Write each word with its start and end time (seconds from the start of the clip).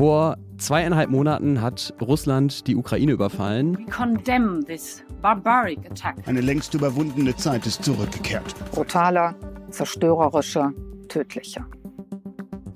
Vor 0.00 0.38
zweieinhalb 0.56 1.10
Monaten 1.10 1.60
hat 1.60 1.92
Russland 2.00 2.66
die 2.66 2.74
Ukraine 2.74 3.12
überfallen. 3.12 3.86
Eine 6.24 6.40
längst 6.40 6.72
überwundene 6.72 7.36
Zeit 7.36 7.66
ist 7.66 7.84
zurückgekehrt. 7.84 8.54
Brutaler, 8.72 9.34
zerstörerischer, 9.68 10.72
tödlicher. 11.08 11.66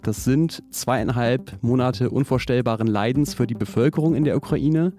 Das 0.02 0.22
sind 0.24 0.62
zweieinhalb 0.68 1.56
Monate 1.62 2.10
unvorstellbaren 2.10 2.86
Leidens 2.86 3.32
für 3.32 3.46
die 3.46 3.54
Bevölkerung 3.54 4.14
in 4.14 4.24
der 4.24 4.36
Ukraine. 4.36 4.92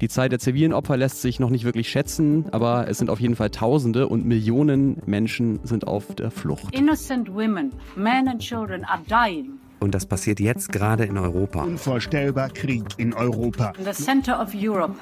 Die 0.00 0.06
Zahl 0.06 0.28
der 0.28 0.38
zivilen 0.38 0.72
Opfer 0.72 0.96
lässt 0.96 1.20
sich 1.20 1.40
noch 1.40 1.50
nicht 1.50 1.64
wirklich 1.64 1.88
schätzen, 1.88 2.44
aber 2.52 2.86
es 2.86 2.98
sind 2.98 3.10
auf 3.10 3.18
jeden 3.18 3.34
Fall 3.34 3.50
Tausende 3.50 4.06
und 4.06 4.24
Millionen 4.24 5.02
Menschen 5.04 5.58
sind 5.64 5.88
auf 5.88 6.14
der 6.14 6.30
Flucht. 6.30 6.72
Innocent 6.76 7.34
women, 7.34 7.72
men 7.96 8.28
and 8.28 8.38
children 8.38 8.84
are 8.84 9.02
dying. 9.08 9.58
Und 9.82 9.96
das 9.96 10.06
passiert 10.06 10.38
jetzt 10.38 10.70
gerade 10.70 11.02
in 11.02 11.18
Europa. 11.18 11.64
Unvorstellbar 11.64 12.50
Krieg 12.50 12.84
in 12.98 13.12
Europa. 13.12 13.72
In 13.76 13.84
the 13.84 13.90
center 13.90 14.40
of 14.40 14.50
Europe. 14.54 14.94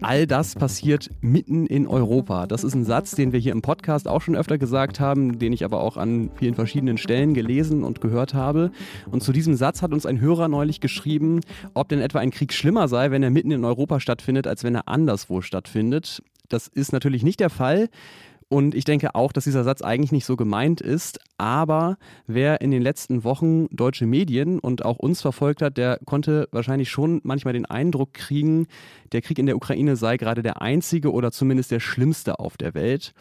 All 0.00 0.26
das 0.26 0.54
passiert 0.54 1.10
mitten 1.20 1.66
in 1.66 1.86
Europa. 1.86 2.46
Das 2.46 2.64
ist 2.64 2.74
ein 2.74 2.86
Satz, 2.86 3.10
den 3.10 3.34
wir 3.34 3.38
hier 3.38 3.52
im 3.52 3.60
Podcast 3.60 4.08
auch 4.08 4.22
schon 4.22 4.36
öfter 4.36 4.56
gesagt 4.56 5.00
haben, 5.00 5.38
den 5.38 5.52
ich 5.52 5.66
aber 5.66 5.82
auch 5.82 5.98
an 5.98 6.30
vielen 6.36 6.54
verschiedenen 6.54 6.96
Stellen 6.96 7.34
gelesen 7.34 7.84
und 7.84 8.00
gehört 8.00 8.32
habe. 8.32 8.70
Und 9.10 9.22
zu 9.22 9.32
diesem 9.32 9.54
Satz 9.54 9.82
hat 9.82 9.92
uns 9.92 10.06
ein 10.06 10.18
Hörer 10.22 10.48
neulich 10.48 10.80
geschrieben, 10.80 11.40
ob 11.74 11.90
denn 11.90 12.00
etwa 12.00 12.20
ein 12.20 12.30
Krieg 12.30 12.54
schlimmer 12.54 12.88
sei, 12.88 13.10
wenn 13.10 13.22
er 13.22 13.28
mitten 13.28 13.50
in 13.50 13.66
Europa 13.66 14.00
stattfindet, 14.00 14.46
als 14.46 14.64
wenn 14.64 14.74
er 14.74 14.88
anderswo 14.88 15.42
stattfindet. 15.42 16.22
Das 16.48 16.68
ist 16.68 16.94
natürlich 16.94 17.22
nicht 17.22 17.38
der 17.38 17.50
Fall. 17.50 17.90
Und 18.52 18.74
ich 18.74 18.84
denke 18.84 19.14
auch, 19.14 19.30
dass 19.30 19.44
dieser 19.44 19.62
Satz 19.62 19.80
eigentlich 19.80 20.10
nicht 20.10 20.24
so 20.24 20.34
gemeint 20.34 20.80
ist. 20.80 21.20
Aber 21.38 21.98
wer 22.26 22.60
in 22.60 22.72
den 22.72 22.82
letzten 22.82 23.22
Wochen 23.22 23.68
deutsche 23.70 24.06
Medien 24.06 24.58
und 24.58 24.84
auch 24.84 24.98
uns 24.98 25.20
verfolgt 25.22 25.62
hat, 25.62 25.76
der 25.76 26.00
konnte 26.04 26.48
wahrscheinlich 26.50 26.90
schon 26.90 27.20
manchmal 27.22 27.54
den 27.54 27.64
Eindruck 27.64 28.12
kriegen, 28.12 28.66
der 29.12 29.22
Krieg 29.22 29.38
in 29.38 29.46
der 29.46 29.54
Ukraine 29.54 29.94
sei 29.94 30.16
gerade 30.16 30.42
der 30.42 30.60
einzige 30.60 31.12
oder 31.12 31.30
zumindest 31.30 31.70
der 31.70 31.78
schlimmste 31.78 32.40
auf 32.40 32.56
der 32.56 32.74
Welt. 32.74 33.14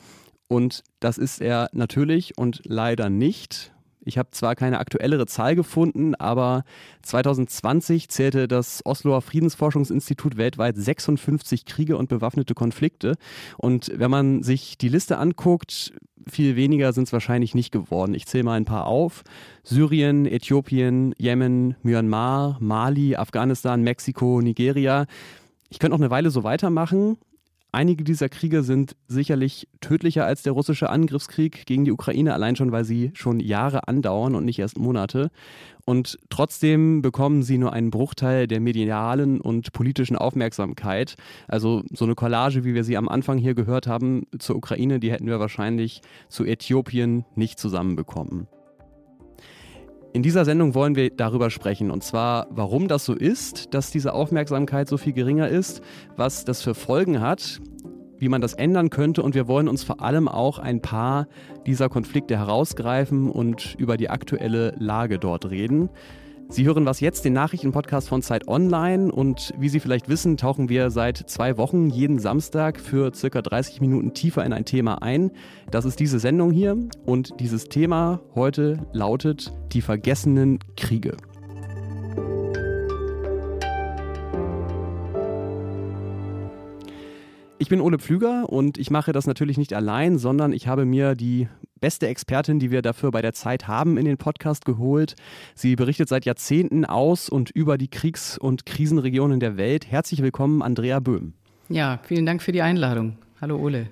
Und 0.47 0.83
das 0.99 1.19
ist 1.19 1.41
er 1.41 1.69
natürlich 1.73 2.35
und 2.35 2.61
leider 2.65 3.11
nicht. 3.11 3.71
Ich 4.09 4.17
habe 4.17 4.31
zwar 4.31 4.55
keine 4.55 4.79
aktuellere 4.79 5.27
Zahl 5.27 5.55
gefunden, 5.55 6.15
aber 6.15 6.63
2020 7.03 8.09
zählte 8.09 8.47
das 8.47 8.83
Osloer 8.85 9.21
Friedensforschungsinstitut 9.21 10.35
weltweit 10.35 10.75
56 10.75 11.65
Kriege 11.65 11.95
und 11.95 12.09
bewaffnete 12.09 12.55
Konflikte. 12.55 13.17
Und 13.57 13.91
wenn 13.95 14.09
man 14.09 14.41
sich 14.41 14.79
die 14.79 14.89
Liste 14.89 15.19
anguckt, 15.19 15.93
viel 16.27 16.55
weniger 16.55 16.91
sind 16.91 17.03
es 17.03 17.13
wahrscheinlich 17.13 17.53
nicht 17.53 17.71
geworden. 17.71 18.15
Ich 18.15 18.25
zähle 18.25 18.45
mal 18.45 18.57
ein 18.57 18.65
paar 18.65 18.87
auf. 18.87 19.23
Syrien, 19.63 20.25
Äthiopien, 20.25 21.13
Jemen, 21.19 21.75
Myanmar, 21.83 22.57
Mali, 22.59 23.15
Afghanistan, 23.15 23.83
Mexiko, 23.83 24.41
Nigeria. 24.41 25.05
Ich 25.69 25.77
könnte 25.77 25.95
noch 25.95 26.01
eine 26.01 26.09
Weile 26.09 26.31
so 26.31 26.43
weitermachen. 26.43 27.17
Einige 27.71 28.03
dieser 28.03 28.29
Kriege 28.29 28.63
sind 28.63 28.95
sicherlich 29.07 29.67
tödlicher 29.79 30.25
als 30.25 30.41
der 30.41 30.53
russische 30.53 30.89
Angriffskrieg 30.89 31.67
gegen 31.67 31.85
die 31.85 31.91
Ukraine, 31.91 32.33
allein 32.33 32.55
schon, 32.55 32.71
weil 32.71 32.83
sie 32.83 33.11
schon 33.13 33.39
Jahre 33.39 33.87
andauern 33.87 34.33
und 34.33 34.43
nicht 34.43 34.57
erst 34.57 34.79
Monate. 34.79 35.29
Und 35.85 36.17
trotzdem 36.29 37.03
bekommen 37.03 37.43
sie 37.43 37.59
nur 37.59 37.71
einen 37.71 37.91
Bruchteil 37.91 38.47
der 38.47 38.59
medialen 38.59 39.39
und 39.39 39.71
politischen 39.71 40.15
Aufmerksamkeit. 40.15 41.15
Also 41.47 41.83
so 41.93 42.05
eine 42.05 42.15
Collage, 42.15 42.63
wie 42.63 42.73
wir 42.73 42.83
sie 42.83 42.97
am 42.97 43.07
Anfang 43.07 43.37
hier 43.37 43.53
gehört 43.53 43.85
haben, 43.85 44.23
zur 44.39 44.55
Ukraine, 44.55 44.99
die 44.99 45.11
hätten 45.11 45.27
wir 45.27 45.39
wahrscheinlich 45.39 46.01
zu 46.27 46.45
Äthiopien 46.45 47.23
nicht 47.35 47.59
zusammenbekommen. 47.59 48.47
In 50.11 50.23
dieser 50.23 50.43
Sendung 50.43 50.73
wollen 50.73 50.95
wir 50.95 51.11
darüber 51.11 51.51
sprechen, 51.51 51.91
und 51.91 52.03
zwar, 52.03 52.47
warum 52.49 52.87
das 52.87 53.05
so 53.05 53.13
ist, 53.13 53.75
dass 53.75 53.91
diese 53.91 54.13
Aufmerksamkeit 54.13 54.87
so 54.87 54.97
viel 54.97 55.13
geringer 55.13 55.47
ist, 55.47 55.81
was 56.15 56.45
das 56.45 56.63
für 56.63 56.73
Folgen 56.73 57.21
hat, 57.21 57.61
wie 58.17 58.27
man 58.27 58.41
das 58.41 58.53
ändern 58.53 58.89
könnte, 58.89 59.21
und 59.21 59.35
wir 59.35 59.47
wollen 59.47 59.67
uns 59.67 59.83
vor 59.83 60.01
allem 60.01 60.27
auch 60.27 60.57
ein 60.57 60.81
paar 60.81 61.27
dieser 61.67 61.89
Konflikte 61.89 62.37
herausgreifen 62.37 63.29
und 63.29 63.75
über 63.77 63.97
die 63.97 64.09
aktuelle 64.09 64.73
Lage 64.79 65.19
dort 65.19 65.51
reden. 65.51 65.89
Sie 66.51 66.65
hören 66.65 66.87
was 66.87 66.99
jetzt, 66.99 67.25
den 67.25 67.33
Nachrichtenpodcast 67.33 68.09
von 68.09 68.23
Zeit 68.23 68.47
Online. 68.47 69.11
Und 69.11 69.53
wie 69.59 69.69
Sie 69.69 69.79
vielleicht 69.79 70.09
wissen, 70.09 70.35
tauchen 70.35 70.67
wir 70.67 70.89
seit 70.89 71.29
zwei 71.29 71.57
Wochen 71.57 71.91
jeden 71.91 72.17
Samstag 72.17 72.79
für 72.79 73.13
circa 73.13 73.43
30 73.43 73.81
Minuten 73.81 74.15
tiefer 74.15 74.43
in 74.43 74.51
ein 74.51 74.65
Thema 74.65 75.03
ein. 75.03 75.29
Das 75.69 75.85
ist 75.85 75.99
diese 75.99 76.17
Sendung 76.17 76.49
hier. 76.49 76.75
Und 77.05 77.39
dieses 77.39 77.65
Thema 77.65 78.21
heute 78.33 78.79
lautet 78.93 79.53
die 79.73 79.81
vergessenen 79.81 80.57
Kriege. 80.75 81.17
Ich 87.59 87.69
bin 87.69 87.79
Ole 87.79 87.99
Pflüger 87.99 88.49
und 88.49 88.79
ich 88.79 88.89
mache 88.89 89.11
das 89.11 89.27
natürlich 89.27 89.59
nicht 89.59 89.73
allein, 89.73 90.17
sondern 90.17 90.51
ich 90.53 90.67
habe 90.67 90.85
mir 90.85 91.13
die 91.13 91.47
beste 91.79 92.07
Expertin, 92.07 92.59
die 92.59 92.71
wir 92.71 92.81
dafür 92.81 93.11
bei 93.11 93.21
der 93.21 93.33
Zeit 93.33 93.67
haben, 93.67 93.97
in 93.97 94.05
den 94.05 94.17
Podcast 94.17 94.65
geholt. 94.65 95.15
Sie 95.55 95.75
berichtet 95.75 96.09
seit 96.09 96.25
Jahrzehnten 96.25 96.85
aus 96.85 97.29
und 97.29 97.49
über 97.49 97.77
die 97.77 97.87
Kriegs- 97.87 98.37
und 98.37 98.65
Krisenregionen 98.65 99.39
der 99.39 99.57
Welt. 99.57 99.89
Herzlich 99.89 100.21
willkommen, 100.21 100.61
Andrea 100.61 100.99
Böhm. 100.99 101.33
Ja, 101.69 101.99
vielen 102.03 102.25
Dank 102.25 102.41
für 102.41 102.51
die 102.51 102.61
Einladung. 102.61 103.17
Hallo 103.41 103.57
Ole. 103.57 103.87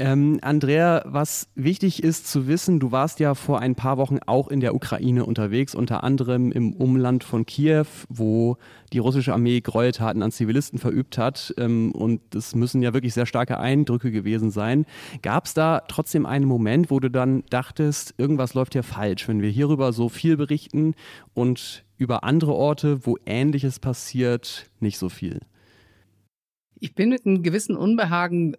Ähm, 0.00 0.38
Andrea, 0.40 1.02
was 1.04 1.50
wichtig 1.54 2.02
ist 2.02 2.26
zu 2.26 2.48
wissen, 2.48 2.80
du 2.80 2.90
warst 2.90 3.20
ja 3.20 3.34
vor 3.34 3.60
ein 3.60 3.74
paar 3.74 3.98
Wochen 3.98 4.18
auch 4.24 4.48
in 4.48 4.60
der 4.60 4.74
Ukraine 4.74 5.26
unterwegs, 5.26 5.74
unter 5.74 6.02
anderem 6.04 6.52
im 6.52 6.72
Umland 6.72 7.22
von 7.22 7.44
Kiew, 7.44 7.84
wo 8.08 8.56
die 8.94 8.98
russische 8.98 9.34
Armee 9.34 9.60
Gräueltaten 9.60 10.22
an 10.22 10.32
Zivilisten 10.32 10.78
verübt 10.78 11.18
hat. 11.18 11.52
Ähm, 11.58 11.92
und 11.92 12.22
das 12.30 12.54
müssen 12.54 12.80
ja 12.80 12.94
wirklich 12.94 13.12
sehr 13.12 13.26
starke 13.26 13.60
Eindrücke 13.60 14.10
gewesen 14.10 14.50
sein. 14.50 14.86
Gab 15.20 15.44
es 15.44 15.52
da 15.52 15.82
trotzdem 15.86 16.24
einen 16.24 16.46
Moment, 16.46 16.90
wo 16.90 16.98
du 16.98 17.10
dann 17.10 17.44
dachtest, 17.50 18.14
irgendwas 18.16 18.54
läuft 18.54 18.72
hier 18.72 18.82
falsch, 18.82 19.28
wenn 19.28 19.42
wir 19.42 19.50
hierüber 19.50 19.92
so 19.92 20.08
viel 20.08 20.38
berichten 20.38 20.94
und 21.34 21.84
über 21.98 22.24
andere 22.24 22.54
Orte, 22.54 23.04
wo 23.04 23.18
Ähnliches 23.26 23.78
passiert, 23.78 24.70
nicht 24.80 24.96
so 24.96 25.10
viel? 25.10 25.40
Ich 26.76 26.94
bin 26.94 27.10
mit 27.10 27.26
einem 27.26 27.42
gewissen 27.42 27.76
Unbehagen 27.76 28.56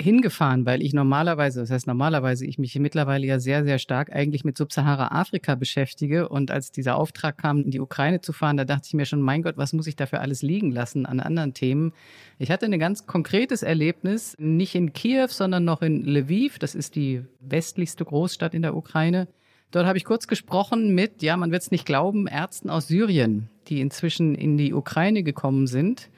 hingefahren, 0.00 0.64
weil 0.64 0.82
ich 0.82 0.92
normalerweise, 0.92 1.60
das 1.60 1.70
heißt 1.70 1.86
normalerweise, 1.86 2.46
ich 2.46 2.58
mich 2.58 2.78
mittlerweile 2.78 3.26
ja 3.26 3.40
sehr, 3.40 3.64
sehr 3.64 3.78
stark 3.78 4.12
eigentlich 4.12 4.44
mit 4.44 4.56
Subsahara-Afrika 4.56 5.56
beschäftige. 5.56 6.28
Und 6.28 6.50
als 6.50 6.70
dieser 6.70 6.96
Auftrag 6.96 7.38
kam, 7.38 7.62
in 7.62 7.70
die 7.70 7.80
Ukraine 7.80 8.20
zu 8.20 8.32
fahren, 8.32 8.56
da 8.56 8.64
dachte 8.64 8.86
ich 8.86 8.94
mir 8.94 9.06
schon, 9.06 9.20
mein 9.20 9.42
Gott, 9.42 9.56
was 9.56 9.72
muss 9.72 9.88
ich 9.88 9.96
dafür 9.96 10.20
alles 10.20 10.42
liegen 10.42 10.70
lassen 10.70 11.04
an 11.04 11.18
anderen 11.18 11.52
Themen? 11.52 11.92
Ich 12.38 12.50
hatte 12.50 12.66
ein 12.66 12.78
ganz 12.78 13.06
konkretes 13.06 13.62
Erlebnis, 13.62 14.36
nicht 14.38 14.74
in 14.76 14.92
Kiew, 14.92 15.28
sondern 15.28 15.64
noch 15.64 15.82
in 15.82 16.04
Lviv. 16.04 16.60
Das 16.60 16.76
ist 16.76 16.94
die 16.94 17.22
westlichste 17.40 18.04
Großstadt 18.04 18.54
in 18.54 18.62
der 18.62 18.76
Ukraine. 18.76 19.26
Dort 19.72 19.86
habe 19.86 19.98
ich 19.98 20.04
kurz 20.04 20.28
gesprochen 20.28 20.94
mit, 20.94 21.22
ja, 21.22 21.36
man 21.36 21.50
wird 21.50 21.62
es 21.62 21.70
nicht 21.70 21.84
glauben, 21.84 22.26
Ärzten 22.26 22.70
aus 22.70 22.88
Syrien, 22.88 23.50
die 23.66 23.80
inzwischen 23.80 24.34
in 24.34 24.56
die 24.56 24.72
Ukraine 24.72 25.22
gekommen 25.22 25.66
sind 25.66 26.08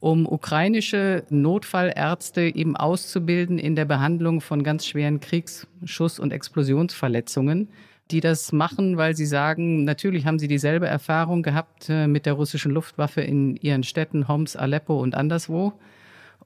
um 0.00 0.26
ukrainische 0.26 1.24
Notfallärzte 1.28 2.42
eben 2.42 2.76
auszubilden 2.76 3.58
in 3.58 3.74
der 3.74 3.84
Behandlung 3.84 4.40
von 4.40 4.62
ganz 4.62 4.86
schweren 4.86 5.20
Kriegs-, 5.20 5.66
Schuss- 5.84 6.20
und 6.20 6.32
Explosionsverletzungen, 6.32 7.68
die 8.10 8.20
das 8.20 8.52
machen, 8.52 8.96
weil 8.96 9.16
sie 9.16 9.26
sagen, 9.26 9.84
natürlich 9.84 10.24
haben 10.24 10.38
sie 10.38 10.48
dieselbe 10.48 10.86
Erfahrung 10.86 11.42
gehabt 11.42 11.88
äh, 11.88 12.06
mit 12.06 12.26
der 12.26 12.34
russischen 12.34 12.72
Luftwaffe 12.72 13.20
in 13.20 13.56
ihren 13.56 13.82
Städten 13.82 14.28
Homs, 14.28 14.56
Aleppo 14.56 15.00
und 15.00 15.14
anderswo. 15.14 15.74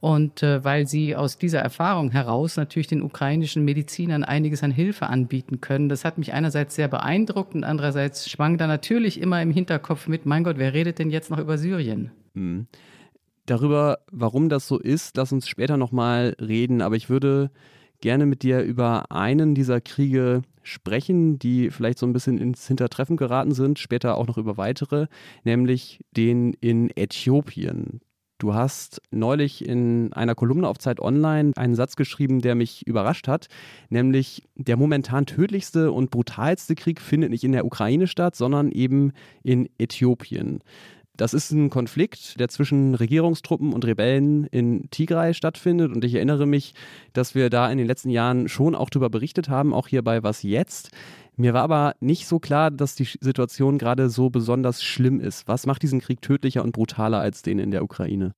Und 0.01 0.43
äh, 0.43 0.65
weil 0.65 0.89
sie 0.89 1.15
aus 1.15 1.39
dieser 1.39 1.61
Erfahrung 1.61 2.11
heraus 2.11 2.57
natürlich 2.57 2.89
den 2.89 3.03
ukrainischen 3.03 3.65
Medizinern 3.65 4.25
einiges 4.25 4.65
an 4.65 4.73
Hilfe 4.73 5.07
anbieten 5.07 5.61
können. 5.61 5.89
Das 5.89 6.05
hat 6.05 6.19
mich 6.19 6.33
einerseits 6.33 6.75
sehr 6.75 6.89
beeindruckt 6.89 7.55
und 7.55 7.63
andererseits 7.63 8.29
schwang 8.29 8.59
da 8.59 8.67
natürlich 8.67 9.21
immer 9.21 9.41
im 9.41 9.53
Hinterkopf 9.53 10.09
mit, 10.09 10.27
mein 10.27 10.43
Gott, 10.43 10.59
wer 10.59 10.75
redet 10.75 10.99
denn 10.99 11.11
jetzt 11.11 11.31
noch 11.31 11.39
über 11.39 11.57
Syrien? 11.57 12.11
Mhm. 12.35 12.67
Darüber, 13.47 13.99
warum 14.11 14.49
das 14.49 14.69
so 14.69 14.79
ist, 14.79 15.17
lass 15.17 15.33
uns 15.33 15.49
später 15.49 15.77
nochmal 15.77 16.37
reden. 16.41 16.81
Aber 16.81 16.97
ich 16.97 17.11
würde 17.11 17.51
gerne 18.01 18.27
mit 18.27 18.43
dir 18.43 18.63
über 18.63 19.11
einen 19.11 19.55
dieser 19.55 19.81
Kriege 19.81 20.43
sprechen, 20.63 21.39
die 21.39 21.71
vielleicht 21.71 21.99
so 21.99 22.07
ein 22.07 22.13
bisschen 22.13 22.39
ins 22.39 22.67
Hintertreffen 22.69 23.17
geraten 23.17 23.53
sind, 23.53 23.79
später 23.79 24.17
auch 24.17 24.27
noch 24.27 24.39
über 24.39 24.57
weitere, 24.57 25.07
nämlich 25.45 26.01
den 26.17 26.53
in 26.55 26.91
Äthiopien. 26.97 28.01
Du 28.39 28.55
hast 28.55 29.01
neulich 29.13 29.65
in 29.65 30.13
einer 30.15 30.35
Kolumne 30.35 30.67
auf 30.67 30.79
Zeit 30.79 30.99
Online 30.99 31.53
einen 31.55 31.77
Satz 31.77 31.95
geschrieben, 31.95 32.41
der 32.41 32.57
mich 32.57 32.85
überrascht 32.87 33.29
hat, 33.29 33.47
nämlich 33.89 34.49
der 34.57 34.77
momentan 34.77 35.27
tödlichste 35.27 35.93
und 35.93 36.11
brutalste 36.11 36.75
Krieg 36.75 37.01
findet 37.01 37.31
nicht 37.31 37.45
in 37.45 37.53
der 37.53 37.65
Ukraine 37.65 38.09
statt, 38.09 38.35
sondern 38.35 38.73
eben 38.73 39.13
in 39.45 39.69
Äthiopien. 39.79 40.59
Das 41.17 41.35
ist 41.35 41.51
ein 41.51 41.69
Konflikt, 41.69 42.41
der 42.41 42.49
zwischen 42.49 42.95
Regierungstruppen 42.95 43.75
und 43.75 43.85
Rebellen 43.85 44.45
in 44.47 44.89
Tigray 44.91 45.35
stattfindet. 45.35 45.93
Und 45.93 46.05
ich 46.05 46.15
erinnere 46.15 46.47
mich, 46.47 46.75
dass 47.13 47.35
wir 47.35 47.51
da 47.51 47.71
in 47.71 47.77
den 47.77 47.87
letzten 47.87 48.09
Jahren 48.09 48.49
schon 48.49 48.75
auch 48.75 48.89
darüber 48.89 49.11
berichtet 49.11 49.51
haben, 49.51 49.75
auch 49.75 49.89
hier 49.89 50.03
bei 50.03 50.23
Was 50.23 50.43
jetzt. 50.43 50.91
Mir 51.37 51.53
war 51.53 51.63
aber 51.63 51.95
nicht 52.01 52.27
so 52.27 52.39
klar, 52.39 52.71
dass 52.71 52.95
die 52.95 53.09
Situation 53.21 53.79
gerade 53.79 54.09
so 54.09 54.31
besonders 54.31 54.83
schlimm 54.83 55.21
ist. 55.21 55.47
Was 55.49 55.67
macht 55.67 55.83
diesen 55.83 56.01
Krieg 56.01 56.23
tödlicher 56.23 56.63
und 56.63 56.73
brutaler 56.73 57.21
als 57.21 57.43
den 57.43 57.59
in 57.59 57.71
der 57.71 57.85
Ukraine? 57.85 58.35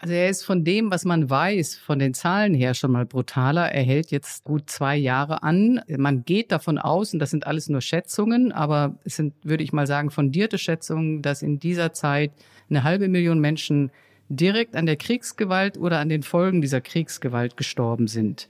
Also 0.00 0.14
er 0.14 0.28
ist 0.28 0.44
von 0.44 0.62
dem, 0.62 0.92
was 0.92 1.04
man 1.04 1.28
weiß, 1.28 1.76
von 1.76 1.98
den 1.98 2.14
Zahlen 2.14 2.54
her 2.54 2.74
schon 2.74 2.92
mal 2.92 3.04
brutaler. 3.04 3.72
Er 3.72 3.82
hält 3.82 4.12
jetzt 4.12 4.44
gut 4.44 4.70
zwei 4.70 4.96
Jahre 4.96 5.42
an. 5.42 5.80
Man 5.88 6.24
geht 6.24 6.52
davon 6.52 6.78
aus, 6.78 7.12
und 7.12 7.18
das 7.18 7.30
sind 7.30 7.48
alles 7.48 7.68
nur 7.68 7.80
Schätzungen, 7.80 8.52
aber 8.52 8.96
es 9.04 9.16
sind, 9.16 9.34
würde 9.42 9.64
ich 9.64 9.72
mal 9.72 9.88
sagen, 9.88 10.10
fundierte 10.10 10.56
Schätzungen, 10.56 11.20
dass 11.20 11.42
in 11.42 11.58
dieser 11.58 11.92
Zeit 11.92 12.30
eine 12.70 12.84
halbe 12.84 13.08
Million 13.08 13.40
Menschen 13.40 13.90
direkt 14.28 14.76
an 14.76 14.86
der 14.86 14.96
Kriegsgewalt 14.96 15.78
oder 15.78 15.98
an 15.98 16.08
den 16.08 16.22
Folgen 16.22 16.60
dieser 16.60 16.80
Kriegsgewalt 16.80 17.56
gestorben 17.56 18.06
sind. 18.06 18.48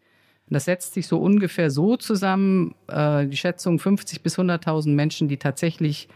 Und 0.48 0.54
das 0.54 0.66
setzt 0.66 0.94
sich 0.94 1.06
so 1.06 1.18
ungefähr 1.18 1.70
so 1.70 1.96
zusammen, 1.96 2.74
äh, 2.88 3.26
die 3.26 3.36
Schätzung 3.36 3.78
50 3.78 4.22
bis 4.22 4.38
100.000 4.38 4.90
Menschen, 4.90 5.28
die 5.28 5.36
tatsächlich 5.38 6.08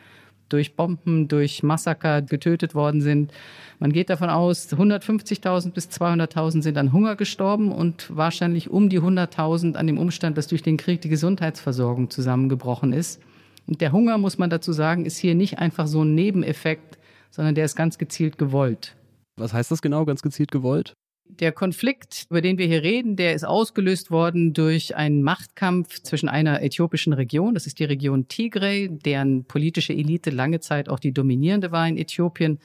durch 0.52 0.76
Bomben, 0.76 1.28
durch 1.28 1.62
Massaker 1.62 2.22
getötet 2.22 2.74
worden 2.74 3.00
sind. 3.00 3.32
Man 3.78 3.92
geht 3.92 4.10
davon 4.10 4.30
aus, 4.30 4.72
150.000 4.72 5.72
bis 5.72 5.88
200.000 5.88 6.62
sind 6.62 6.78
an 6.78 6.92
Hunger 6.92 7.16
gestorben 7.16 7.72
und 7.72 8.14
wahrscheinlich 8.14 8.70
um 8.70 8.88
die 8.88 9.00
100.000 9.00 9.74
an 9.74 9.86
dem 9.86 9.98
Umstand, 9.98 10.36
dass 10.36 10.46
durch 10.46 10.62
den 10.62 10.76
Krieg 10.76 11.00
die 11.00 11.08
Gesundheitsversorgung 11.08 12.10
zusammengebrochen 12.10 12.92
ist. 12.92 13.20
Und 13.66 13.80
der 13.80 13.92
Hunger, 13.92 14.18
muss 14.18 14.38
man 14.38 14.50
dazu 14.50 14.72
sagen, 14.72 15.06
ist 15.06 15.18
hier 15.18 15.34
nicht 15.34 15.58
einfach 15.58 15.86
so 15.86 16.02
ein 16.04 16.14
Nebeneffekt, 16.14 16.98
sondern 17.30 17.54
der 17.54 17.64
ist 17.64 17.76
ganz 17.76 17.98
gezielt 17.98 18.38
gewollt. 18.38 18.96
Was 19.36 19.52
heißt 19.52 19.70
das 19.70 19.82
genau, 19.82 20.04
ganz 20.04 20.22
gezielt 20.22 20.50
gewollt? 20.50 20.94
Der 21.26 21.52
Konflikt, 21.52 22.26
über 22.28 22.42
den 22.42 22.58
wir 22.58 22.66
hier 22.66 22.82
reden, 22.82 23.16
der 23.16 23.34
ist 23.34 23.44
ausgelöst 23.44 24.10
worden 24.10 24.52
durch 24.52 24.96
einen 24.96 25.22
Machtkampf 25.22 26.00
zwischen 26.02 26.28
einer 26.28 26.62
äthiopischen 26.62 27.12
Region, 27.14 27.54
das 27.54 27.66
ist 27.66 27.78
die 27.78 27.84
Region 27.84 28.28
Tigray, 28.28 28.90
deren 28.90 29.44
politische 29.44 29.94
Elite 29.94 30.30
lange 30.30 30.60
Zeit 30.60 30.88
auch 30.88 30.98
die 30.98 31.12
dominierende 31.12 31.72
war 31.72 31.88
in 31.88 31.96
Äthiopien, 31.96 32.58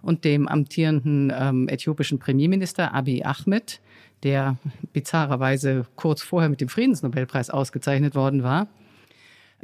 und 0.00 0.24
dem 0.24 0.48
amtierenden 0.48 1.32
ähm, 1.36 1.68
äthiopischen 1.68 2.18
Premierminister 2.18 2.94
Abiy 2.94 3.24
Ahmed, 3.24 3.80
der 4.22 4.56
bizarrerweise 4.92 5.86
kurz 5.94 6.22
vorher 6.22 6.48
mit 6.48 6.60
dem 6.60 6.68
Friedensnobelpreis 6.68 7.50
ausgezeichnet 7.50 8.14
worden 8.14 8.42
war. 8.42 8.68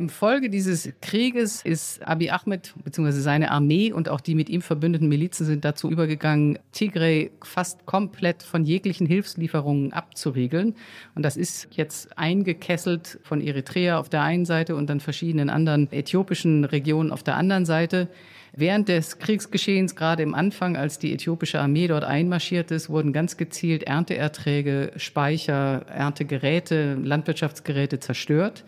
Im 0.00 0.08
Folge 0.08 0.48
dieses 0.48 0.90
Krieges 1.02 1.62
ist 1.62 2.02
Abiy 2.08 2.30
Ahmed 2.30 2.72
bzw. 2.84 3.10
seine 3.10 3.50
Armee 3.50 3.92
und 3.92 4.08
auch 4.08 4.22
die 4.22 4.34
mit 4.34 4.48
ihm 4.48 4.62
verbündeten 4.62 5.10
Milizen 5.10 5.44
sind 5.44 5.62
dazu 5.62 5.90
übergegangen, 5.90 6.58
Tigray 6.72 7.32
fast 7.44 7.84
komplett 7.84 8.42
von 8.42 8.64
jeglichen 8.64 9.06
Hilfslieferungen 9.06 9.92
abzuriegeln. 9.92 10.74
Und 11.14 11.22
das 11.22 11.36
ist 11.36 11.68
jetzt 11.72 12.16
eingekesselt 12.16 13.18
von 13.24 13.42
Eritrea 13.42 13.98
auf 13.98 14.08
der 14.08 14.22
einen 14.22 14.46
Seite 14.46 14.74
und 14.74 14.88
dann 14.88 15.00
verschiedenen 15.00 15.50
anderen 15.50 15.92
äthiopischen 15.92 16.64
Regionen 16.64 17.12
auf 17.12 17.22
der 17.22 17.36
anderen 17.36 17.66
Seite. 17.66 18.08
Während 18.56 18.88
des 18.88 19.18
Kriegsgeschehens, 19.18 19.96
gerade 19.96 20.22
im 20.22 20.34
Anfang, 20.34 20.78
als 20.78 20.98
die 20.98 21.12
äthiopische 21.12 21.60
Armee 21.60 21.88
dort 21.88 22.04
einmarschiert 22.04 22.70
ist, 22.70 22.88
wurden 22.88 23.12
ganz 23.12 23.36
gezielt 23.36 23.82
Ernteerträge, 23.82 24.92
Speicher, 24.96 25.84
Erntegeräte, 25.88 26.94
Landwirtschaftsgeräte 26.94 28.00
zerstört. 28.00 28.64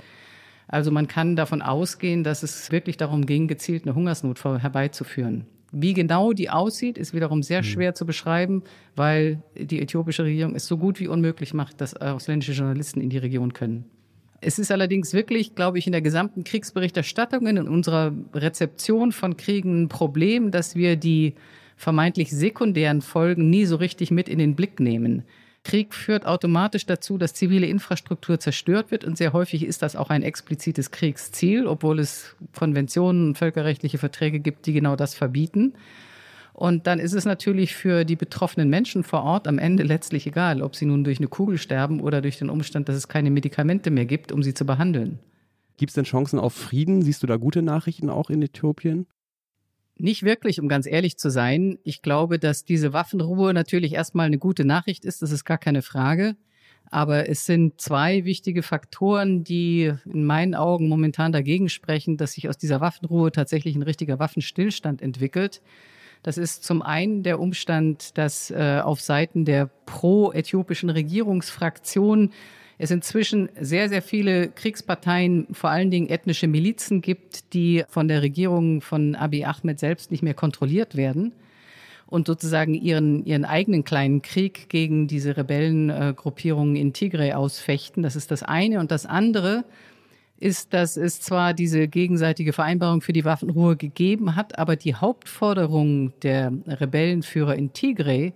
Also 0.73 0.91
man 0.91 1.07
kann 1.07 1.37
davon 1.37 1.61
ausgehen, 1.61 2.25
dass 2.25 2.43
es 2.43 2.73
wirklich 2.73 2.97
darum 2.97 3.27
ging, 3.27 3.47
gezielt 3.47 3.85
eine 3.85 3.95
Hungersnot 3.95 4.43
herbeizuführen. 4.43 5.45
Wie 5.71 5.93
genau 5.93 6.33
die 6.33 6.49
aussieht, 6.49 6.97
ist 6.97 7.13
wiederum 7.13 7.43
sehr 7.43 7.61
mhm. 7.61 7.67
schwer 7.67 7.95
zu 7.95 8.07
beschreiben, 8.07 8.63
weil 8.97 9.43
die 9.55 9.83
äthiopische 9.83 10.25
Regierung 10.25 10.55
es 10.55 10.67
so 10.67 10.79
gut 10.79 10.99
wie 10.99 11.09
unmöglich 11.09 11.53
macht, 11.53 11.83
dass 11.83 11.95
ausländische 11.95 12.53
Journalisten 12.53 13.03
in 13.03 13.11
die 13.11 13.19
Region 13.19 13.53
können. 13.53 13.85
Es 14.41 14.59
ist 14.59 14.73
allerdings 14.73 15.13
wirklich, 15.13 15.55
glaube 15.55 15.79
ich, 15.79 15.87
in 15.87 15.93
der 15.93 16.01
gesamten 16.01 16.43
Kriegsberichterstattung, 16.43 17.47
in 17.47 17.59
unserer 17.59 18.15
Rezeption 18.33 19.13
von 19.13 19.37
Kriegen 19.37 19.83
ein 19.83 19.89
Problem, 19.89 20.51
dass 20.53 20.75
wir 20.75 20.97
die 20.97 21.35
vermeintlich 21.77 22.31
sekundären 22.31 23.03
Folgen 23.03 23.51
nie 23.51 23.67
so 23.67 23.77
richtig 23.77 24.11
mit 24.11 24.27
in 24.27 24.39
den 24.39 24.57
Blick 24.57 24.81
nehmen. 24.81 25.25
Krieg 25.65 25.95
führt 25.95 26.27
automatisch 26.27 26.87
dazu, 26.87 27.19
dass 27.19 27.35
zivile 27.35 27.67
Infrastruktur 27.67 28.41
zerstört 28.41 28.91
wird 28.91 29.05
und 29.05 29.17
sehr 29.17 29.33
häufig 29.33 29.65
ist 29.65 29.83
das 29.83 29.95
auch 29.95 30.11
ein 30.11 30.23
explizites 30.23 30.91
Kriegsziel, 30.91 31.67
obwohl 31.67 32.01
es 32.01 32.35
Konventionen 32.57 33.29
und 33.29 33.39
völkerrechtliche 33.39 33.99
Verträge 33.99 34.41
gibt, 34.41 34.67
die 34.67 34.73
genau 34.73 34.97
das 34.97 35.15
verbieten. 35.15 35.75
Und 36.53 36.87
dann 36.87 36.99
ist 36.99 37.15
es 37.15 37.25
natürlich 37.25 37.75
für 37.75 38.05
die 38.05 38.17
betroffenen 38.17 38.69
Menschen 38.69 39.05
vor 39.05 39.23
Ort 39.23 39.49
am 39.49 39.59
Ende 39.59 39.85
letztlich 39.85 40.27
egal, 40.27 40.63
ob 40.63 40.77
sie 40.77 40.85
nun 40.85 41.05
durch 41.05 41.19
eine 41.19 41.29
Kugel 41.29 41.59
sterben 41.59 42.01
oder 42.01 42.21
durch 42.21 42.39
den 42.39 42.51
Umstand, 42.51 42.89
dass 42.89 42.97
es 42.97 43.09
keine 43.09 43.31
Medikamente 43.31 43.91
mehr 43.91 44.05
gibt, 44.05 44.33
um 44.33 44.43
sie 44.43 44.55
zu 44.55 44.67
behandeln. 44.67 45.19
Gibt 45.77 45.91
es 45.91 45.95
denn 45.95 46.05
Chancen 46.05 46.39
auf 46.39 46.55
Frieden? 46.55 47.03
Siehst 47.03 47.23
du 47.23 47.27
da 47.27 47.37
gute 47.37 47.63
Nachrichten 47.63 48.11
auch 48.11 48.31
in 48.31 48.43
Äthiopien? 48.43 49.07
Nicht 49.97 50.23
wirklich, 50.23 50.61
um 50.61 50.69
ganz 50.69 50.87
ehrlich 50.87 51.19
zu 51.19 51.31
sein. 51.31 51.79
Ich 51.85 52.03
glaube, 52.03 52.39
dass 52.39 52.65
diese 52.65 52.93
Waffenruhe 52.93 53.53
natürlich 53.55 53.93
erstmal 53.93 54.27
eine 54.27 54.39
gute 54.39 54.65
Nachricht 54.65 55.05
ist, 55.05 55.23
das 55.23 55.31
ist 55.31 55.45
gar 55.45 55.59
keine 55.59 55.83
Frage. 55.83 56.37
Aber 56.91 57.29
es 57.29 57.47
sind 57.47 57.81
zwei 57.81 58.25
wichtige 58.25 58.63
Faktoren, 58.63 59.45
die 59.45 59.93
in 60.05 60.25
meinen 60.25 60.55
Augen 60.55 60.89
momentan 60.89 61.33
dagegen 61.33 61.71
sprechen, 61.71 62.19
dass 62.19 62.33
sich 62.33 62.49
aus 62.49 62.59
dieser 62.59 62.81
Waffenruhe 62.81 63.33
tatsächlich 63.33 63.75
ein 63.77 63.83
richtiger 63.83 64.19
Waffenstillstand 64.19 65.01
entwickelt. 65.01 65.63
Das 66.23 66.39
ist 66.39 66.65
zum 66.65 66.83
einen 66.83 67.23
der 67.23 67.41
Umstand, 67.41 68.17
dass 68.19 68.51
äh, 68.51 68.81
auf 68.83 69.01
Seiten 69.01 69.45
der 69.45 69.71
pro-äthiopischen 69.87 70.91
Regierungsfraktion 70.91 72.31
es 72.83 72.91
inzwischen 72.91 73.49
sehr, 73.61 73.89
sehr 73.89 74.03
viele 74.03 74.49
Kriegsparteien, 74.49 75.47
vor 75.53 75.71
allen 75.71 75.93
Dingen 75.93 76.09
ethnische 76.09 76.49
Milizen 76.49 77.01
gibt, 77.01 77.55
die 77.55 77.85
von 77.89 78.09
der 78.09 78.23
Regierung 78.23 78.81
von 78.81 79.15
Abiy 79.15 79.45
Ahmed 79.45 79.79
selbst 79.79 80.11
nicht 80.11 80.25
mehr 80.25 80.35
kontrolliert 80.35 80.97
werden 80.97 81.31
und 82.09 82.27
sozusagen 82.27 82.75
ihren, 82.75 83.25
ihren 83.25 83.45
eigenen 83.45 83.85
kleinen 83.85 84.21
Krieg 84.21 84.69
gegen 84.69 85.07
diese 85.07 85.37
Rebellengruppierungen 85.37 86.75
in 86.75 86.93
Tigray 86.93 87.35
ausfechten. 87.35 88.03
Das 88.03 88.17
ist 88.17 88.33
das 88.33 88.43
eine. 88.43 88.81
Und 88.81 88.91
das 88.91 89.07
andere 89.07 89.65
ist, 90.41 90.75
dass 90.75 90.97
es 90.97 91.21
zwar 91.21 91.55
diese 91.55 91.87
gegenseitige 91.87 92.53
Vereinbarung 92.53 93.01
für 93.01 93.13
die 93.13 93.25
Waffenruhe 93.25 93.77
gegeben 93.77 94.35
hat, 94.35 94.59
aber 94.59 94.75
die 94.75 94.97
Hauptforderung 94.97 96.15
der 96.23 96.53
Rebellenführer 96.67 97.55
in 97.55 97.73
Tigray 97.73 98.33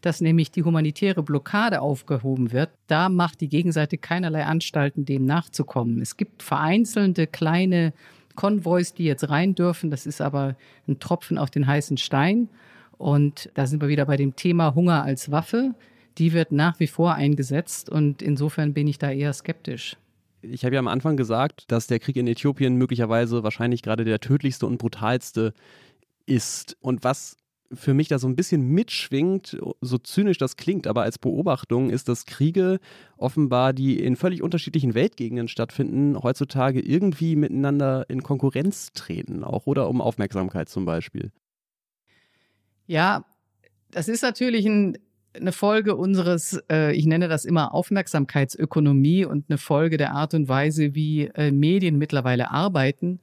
dass 0.00 0.20
nämlich 0.20 0.50
die 0.50 0.62
humanitäre 0.62 1.22
Blockade 1.22 1.80
aufgehoben 1.80 2.52
wird, 2.52 2.70
da 2.86 3.08
macht 3.08 3.40
die 3.40 3.48
Gegenseite 3.48 3.98
keinerlei 3.98 4.44
Anstalten, 4.44 5.04
dem 5.04 5.24
nachzukommen. 5.24 6.00
Es 6.00 6.16
gibt 6.16 6.42
vereinzelte 6.42 7.26
kleine 7.26 7.92
Konvois, 8.34 8.94
die 8.96 9.04
jetzt 9.04 9.28
rein 9.28 9.54
dürfen. 9.54 9.90
Das 9.90 10.06
ist 10.06 10.20
aber 10.20 10.56
ein 10.88 10.98
Tropfen 10.98 11.38
auf 11.38 11.50
den 11.50 11.66
heißen 11.66 11.96
Stein. 11.96 12.48
Und 12.96 13.50
da 13.54 13.66
sind 13.66 13.82
wir 13.82 13.88
wieder 13.88 14.06
bei 14.06 14.16
dem 14.16 14.36
Thema 14.36 14.74
Hunger 14.74 15.02
als 15.02 15.30
Waffe. 15.30 15.74
Die 16.18 16.32
wird 16.32 16.52
nach 16.52 16.80
wie 16.80 16.86
vor 16.86 17.14
eingesetzt 17.14 17.88
und 17.88 18.20
insofern 18.20 18.74
bin 18.74 18.86
ich 18.86 18.98
da 18.98 19.10
eher 19.10 19.32
skeptisch. 19.32 19.96
Ich 20.42 20.64
habe 20.64 20.74
ja 20.74 20.78
am 20.78 20.88
Anfang 20.88 21.16
gesagt, 21.16 21.64
dass 21.68 21.86
der 21.86 21.98
Krieg 21.98 22.16
in 22.16 22.26
Äthiopien 22.26 22.76
möglicherweise 22.76 23.42
wahrscheinlich 23.42 23.82
gerade 23.82 24.04
der 24.04 24.20
tödlichste 24.20 24.66
und 24.66 24.78
brutalste 24.78 25.52
ist. 26.26 26.76
Und 26.80 27.04
was 27.04 27.36
für 27.72 27.94
mich 27.94 28.08
da 28.08 28.18
so 28.18 28.26
ein 28.26 28.36
bisschen 28.36 28.68
mitschwingt, 28.68 29.56
so 29.80 29.98
zynisch 29.98 30.38
das 30.38 30.56
klingt, 30.56 30.86
aber 30.86 31.02
als 31.02 31.18
Beobachtung 31.18 31.90
ist, 31.90 32.08
dass 32.08 32.26
Kriege 32.26 32.80
offenbar, 33.16 33.72
die 33.72 34.02
in 34.02 34.16
völlig 34.16 34.42
unterschiedlichen 34.42 34.94
Weltgegenden 34.94 35.48
stattfinden, 35.48 36.20
heutzutage 36.20 36.80
irgendwie 36.80 37.36
miteinander 37.36 38.06
in 38.08 38.22
Konkurrenz 38.22 38.92
treten, 38.94 39.44
auch 39.44 39.66
oder 39.66 39.88
um 39.88 40.00
Aufmerksamkeit 40.00 40.68
zum 40.68 40.84
Beispiel. 40.84 41.30
Ja, 42.86 43.24
das 43.92 44.08
ist 44.08 44.22
natürlich 44.22 44.66
ein, 44.66 44.98
eine 45.32 45.52
Folge 45.52 45.94
unseres, 45.94 46.60
äh, 46.70 46.92
ich 46.92 47.06
nenne 47.06 47.28
das 47.28 47.44
immer 47.44 47.72
Aufmerksamkeitsökonomie 47.72 49.24
und 49.24 49.44
eine 49.48 49.58
Folge 49.58 49.96
der 49.96 50.12
Art 50.12 50.34
und 50.34 50.48
Weise, 50.48 50.94
wie 50.96 51.26
äh, 51.34 51.52
Medien 51.52 51.98
mittlerweile 51.98 52.50
arbeiten 52.50 53.20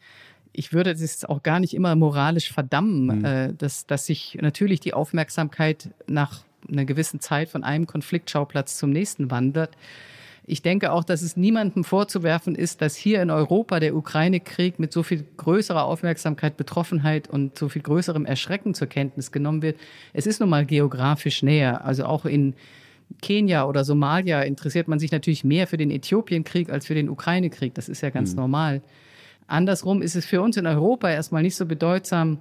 ich 0.57 0.73
würde 0.73 0.95
das 0.95 1.23
auch 1.23 1.43
gar 1.43 1.59
nicht 1.59 1.75
immer 1.75 1.95
moralisch 1.95 2.51
verdammen, 2.51 3.19
mhm. 3.19 3.25
äh, 3.25 3.53
dass, 3.53 3.85
dass 3.85 4.07
sich 4.07 4.37
natürlich 4.41 4.79
die 4.79 4.93
Aufmerksamkeit 4.93 5.89
nach 6.07 6.41
einer 6.67 6.83
gewissen 6.83 7.19
Zeit 7.19 7.49
von 7.49 7.63
einem 7.63 7.85
Konfliktschauplatz 7.85 8.77
zum 8.77 8.89
nächsten 8.89 9.29
wandert. 9.29 9.77
Ich 10.47 10.63
denke 10.63 10.91
auch, 10.93 11.03
dass 11.03 11.21
es 11.21 11.37
niemandem 11.37 11.83
vorzuwerfen 11.83 12.55
ist, 12.55 12.81
dass 12.81 12.95
hier 12.95 13.21
in 13.21 13.29
Europa 13.29 13.79
der 13.79 13.95
Ukraine-Krieg 13.95 14.79
mit 14.79 14.91
so 14.91 15.03
viel 15.03 15.25
größerer 15.37 15.83
Aufmerksamkeit, 15.83 16.57
Betroffenheit 16.57 17.29
und 17.29 17.59
so 17.59 17.69
viel 17.69 17.83
größerem 17.83 18.25
Erschrecken 18.25 18.73
zur 18.73 18.87
Kenntnis 18.87 19.31
genommen 19.31 19.61
wird. 19.61 19.77
Es 20.13 20.25
ist 20.25 20.39
nun 20.39 20.49
mal 20.49 20.65
geografisch 20.65 21.43
näher. 21.43 21.85
Also 21.85 22.05
auch 22.05 22.25
in 22.25 22.55
Kenia 23.21 23.65
oder 23.65 23.83
Somalia 23.83 24.41
interessiert 24.41 24.87
man 24.87 24.97
sich 24.97 25.11
natürlich 25.11 25.43
mehr 25.43 25.67
für 25.67 25.77
den 25.77 25.91
Äthiopien-Krieg 25.91 26.71
als 26.71 26.87
für 26.87 26.95
den 26.95 27.09
Ukraine-Krieg. 27.09 27.75
Das 27.75 27.89
ist 27.89 28.01
ja 28.01 28.09
ganz 28.09 28.31
mhm. 28.31 28.37
normal. 28.37 28.81
Andersrum 29.47 30.01
ist 30.01 30.15
es 30.15 30.25
für 30.25 30.41
uns 30.41 30.57
in 30.57 30.67
Europa 30.67 31.09
erstmal 31.09 31.41
nicht 31.41 31.55
so 31.55 31.65
bedeutsam, 31.65 32.39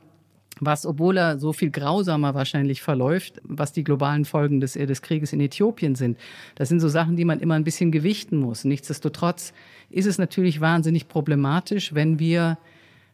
was, 0.58 0.86
obwohl 0.86 1.18
er 1.18 1.38
so 1.38 1.52
viel 1.52 1.70
grausamer 1.70 2.34
wahrscheinlich 2.34 2.82
verläuft, 2.82 3.40
was 3.44 3.72
die 3.72 3.84
globalen 3.84 4.24
Folgen 4.24 4.60
des, 4.60 4.72
des 4.72 5.02
Krieges 5.02 5.32
in 5.32 5.40
Äthiopien 5.40 5.94
sind. 5.94 6.18
Das 6.54 6.68
sind 6.68 6.80
so 6.80 6.88
Sachen, 6.88 7.16
die 7.16 7.24
man 7.24 7.40
immer 7.40 7.54
ein 7.54 7.64
bisschen 7.64 7.92
gewichten 7.92 8.38
muss. 8.38 8.64
Nichtsdestotrotz 8.64 9.52
ist 9.90 10.06
es 10.06 10.18
natürlich 10.18 10.60
wahnsinnig 10.60 11.08
problematisch, 11.08 11.94
wenn 11.94 12.18
wir 12.18 12.58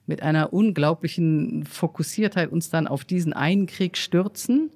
mit 0.07 0.23
einer 0.23 0.53
unglaublichen 0.53 1.65
Fokussiertheit 1.65 2.51
uns 2.51 2.71
dann 2.71 2.87
auf 2.87 3.05
diesen 3.05 3.33
einen 3.33 3.67
Krieg 3.67 3.97
stürzen. 3.97 4.71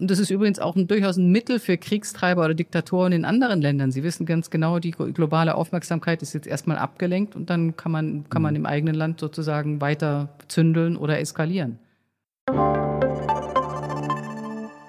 Und 0.00 0.12
das 0.12 0.20
ist 0.20 0.30
übrigens 0.30 0.60
auch 0.60 0.76
ein, 0.76 0.86
durchaus 0.86 1.16
ein 1.16 1.32
Mittel 1.32 1.58
für 1.58 1.76
Kriegstreiber 1.76 2.44
oder 2.44 2.54
Diktatoren 2.54 3.12
in 3.12 3.24
anderen 3.24 3.60
Ländern. 3.60 3.90
Sie 3.90 4.04
wissen 4.04 4.26
ganz 4.26 4.48
genau, 4.48 4.78
die 4.78 4.92
globale 4.92 5.56
Aufmerksamkeit 5.56 6.22
ist 6.22 6.34
jetzt 6.34 6.46
erstmal 6.46 6.78
abgelenkt 6.78 7.34
und 7.34 7.50
dann 7.50 7.76
kann 7.76 7.90
man, 7.90 8.28
kann 8.28 8.40
man 8.40 8.54
mhm. 8.54 8.60
im 8.60 8.66
eigenen 8.66 8.94
Land 8.94 9.18
sozusagen 9.18 9.80
weiter 9.80 10.28
zündeln 10.46 10.96
oder 10.96 11.18
eskalieren. 11.18 11.80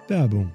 Werbung. 0.07 0.51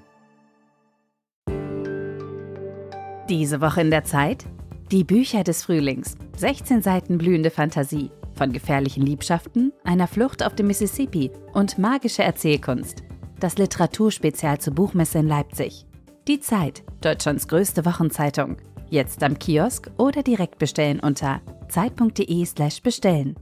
Diese 3.27 3.59
Woche 3.59 3.81
in 3.81 3.91
der 3.91 4.05
Zeit? 4.05 4.45
Die 4.89 5.03
Bücher 5.03 5.43
des 5.43 5.63
Frühlings. 5.63 6.15
16 6.37 6.81
Seiten 6.81 7.17
blühende 7.17 7.49
Fantasie. 7.49 8.09
Von 8.35 8.53
gefährlichen 8.53 9.05
Liebschaften, 9.05 9.73
einer 9.83 10.07
Flucht 10.07 10.45
auf 10.45 10.55
dem 10.55 10.67
Mississippi 10.67 11.31
und 11.53 11.77
magische 11.77 12.23
Erzählkunst. 12.23 13.03
Das 13.39 13.57
Literaturspezial 13.57 14.59
zur 14.59 14.73
Buchmesse 14.73 15.19
in 15.19 15.27
Leipzig. 15.27 15.85
Die 16.27 16.39
Zeit, 16.39 16.83
Deutschlands 17.01 17.47
größte 17.47 17.85
Wochenzeitung. 17.85 18.57
Jetzt 18.89 19.23
am 19.23 19.37
Kiosk 19.37 19.91
oder 19.97 20.23
direkt 20.23 20.57
bestellen 20.57 20.99
unter 20.99 21.41
zeit.de/slash 21.69 22.81
bestellen 22.81 23.35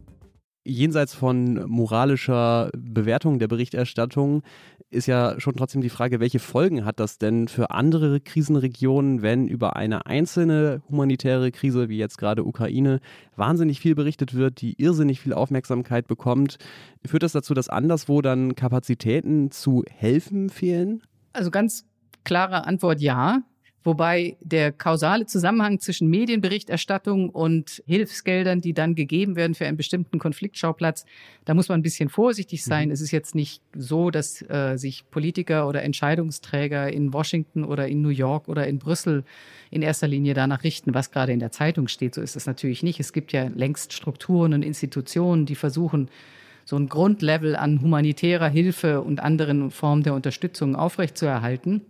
jenseits 0.65 1.13
von 1.13 1.65
moralischer 1.69 2.69
Bewertung 2.77 3.39
der 3.39 3.47
Berichterstattung 3.47 4.43
ist 4.93 5.07
ja 5.07 5.39
schon 5.39 5.55
trotzdem 5.55 5.81
die 5.81 5.89
Frage, 5.89 6.19
welche 6.19 6.39
Folgen 6.39 6.85
hat 6.85 6.99
das 6.99 7.17
denn 7.17 7.47
für 7.47 7.71
andere 7.71 8.19
Krisenregionen, 8.19 9.21
wenn 9.21 9.47
über 9.47 9.75
eine 9.75 10.05
einzelne 10.05 10.81
humanitäre 10.89 11.51
Krise, 11.51 11.89
wie 11.89 11.97
jetzt 11.97 12.17
gerade 12.17 12.45
Ukraine, 12.45 12.99
wahnsinnig 13.35 13.79
viel 13.79 13.95
berichtet 13.95 14.33
wird, 14.33 14.61
die 14.61 14.81
irrsinnig 14.81 15.19
viel 15.19 15.33
Aufmerksamkeit 15.33 16.07
bekommt. 16.07 16.57
Führt 17.05 17.23
das 17.23 17.31
dazu, 17.31 17.53
dass 17.53 17.69
anderswo 17.69 18.21
dann 18.21 18.55
Kapazitäten 18.55 19.51
zu 19.51 19.83
helfen 19.89 20.49
fehlen? 20.49 21.01
Also 21.33 21.51
ganz 21.51 21.85
klare 22.23 22.65
Antwort 22.65 23.01
ja. 23.01 23.41
Wobei 23.83 24.37
der 24.39 24.71
kausale 24.71 25.25
Zusammenhang 25.25 25.79
zwischen 25.79 26.07
Medienberichterstattung 26.07 27.29
und 27.29 27.83
Hilfsgeldern, 27.85 28.61
die 28.61 28.73
dann 28.73 28.95
gegeben 28.95 29.35
werden 29.35 29.55
für 29.55 29.65
einen 29.65 29.75
bestimmten 29.75 30.19
Konfliktschauplatz, 30.19 31.05
da 31.43 31.53
muss 31.53 31.67
man 31.67 31.79
ein 31.79 31.83
bisschen 31.83 32.07
vorsichtig 32.07 32.63
sein. 32.63 32.87
Mhm. 32.87 32.93
Es 32.93 33.01
ist 33.01 33.11
jetzt 33.11 33.35
nicht 33.35 33.61
so, 33.75 34.09
dass 34.09 34.41
äh, 34.49 34.77
sich 34.77 35.09
Politiker 35.11 35.67
oder 35.67 35.83
Entscheidungsträger 35.83 36.91
in 36.93 37.11
Washington 37.11 37.65
oder 37.65 37.87
in 37.89 38.01
New 38.01 38.09
York 38.09 38.47
oder 38.47 38.67
in 38.67 38.79
Brüssel 38.79 39.25
in 39.69 39.81
erster 39.81 40.07
Linie 40.07 40.33
danach 40.33 40.63
richten, 40.63 40.93
was 40.93 41.11
gerade 41.11 41.33
in 41.33 41.39
der 41.39 41.51
Zeitung 41.51 41.89
steht. 41.89 42.15
So 42.15 42.21
ist 42.21 42.37
es 42.37 42.45
natürlich 42.45 42.83
nicht. 42.83 43.01
Es 43.01 43.11
gibt 43.11 43.33
ja 43.33 43.49
längst 43.53 43.91
Strukturen 43.91 44.53
und 44.53 44.63
Institutionen, 44.63 45.45
die 45.45 45.55
versuchen, 45.55 46.09
so 46.63 46.77
ein 46.77 46.87
Grundlevel 46.87 47.57
an 47.57 47.81
humanitärer 47.81 48.47
Hilfe 48.47 49.01
und 49.01 49.19
anderen 49.19 49.71
Formen 49.71 50.03
der 50.03 50.13
Unterstützung 50.13 50.77
aufrechtzuerhalten. 50.77 51.81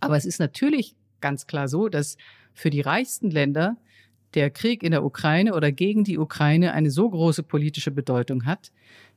Aber 0.00 0.16
es 0.16 0.26
ist 0.26 0.38
natürlich 0.38 0.94
ganz 1.20 1.46
klar 1.46 1.68
so, 1.68 1.88
dass 1.88 2.16
für 2.52 2.70
die 2.70 2.80
reichsten 2.80 3.30
Länder 3.30 3.76
der 4.34 4.50
Krieg 4.50 4.82
in 4.82 4.92
der 4.92 5.04
Ukraine 5.04 5.54
oder 5.54 5.72
gegen 5.72 6.04
die 6.04 6.18
Ukraine 6.18 6.72
eine 6.72 6.90
so 6.90 7.08
große 7.10 7.42
politische 7.42 7.90
Bedeutung 7.90 8.46
hat, 8.46 8.70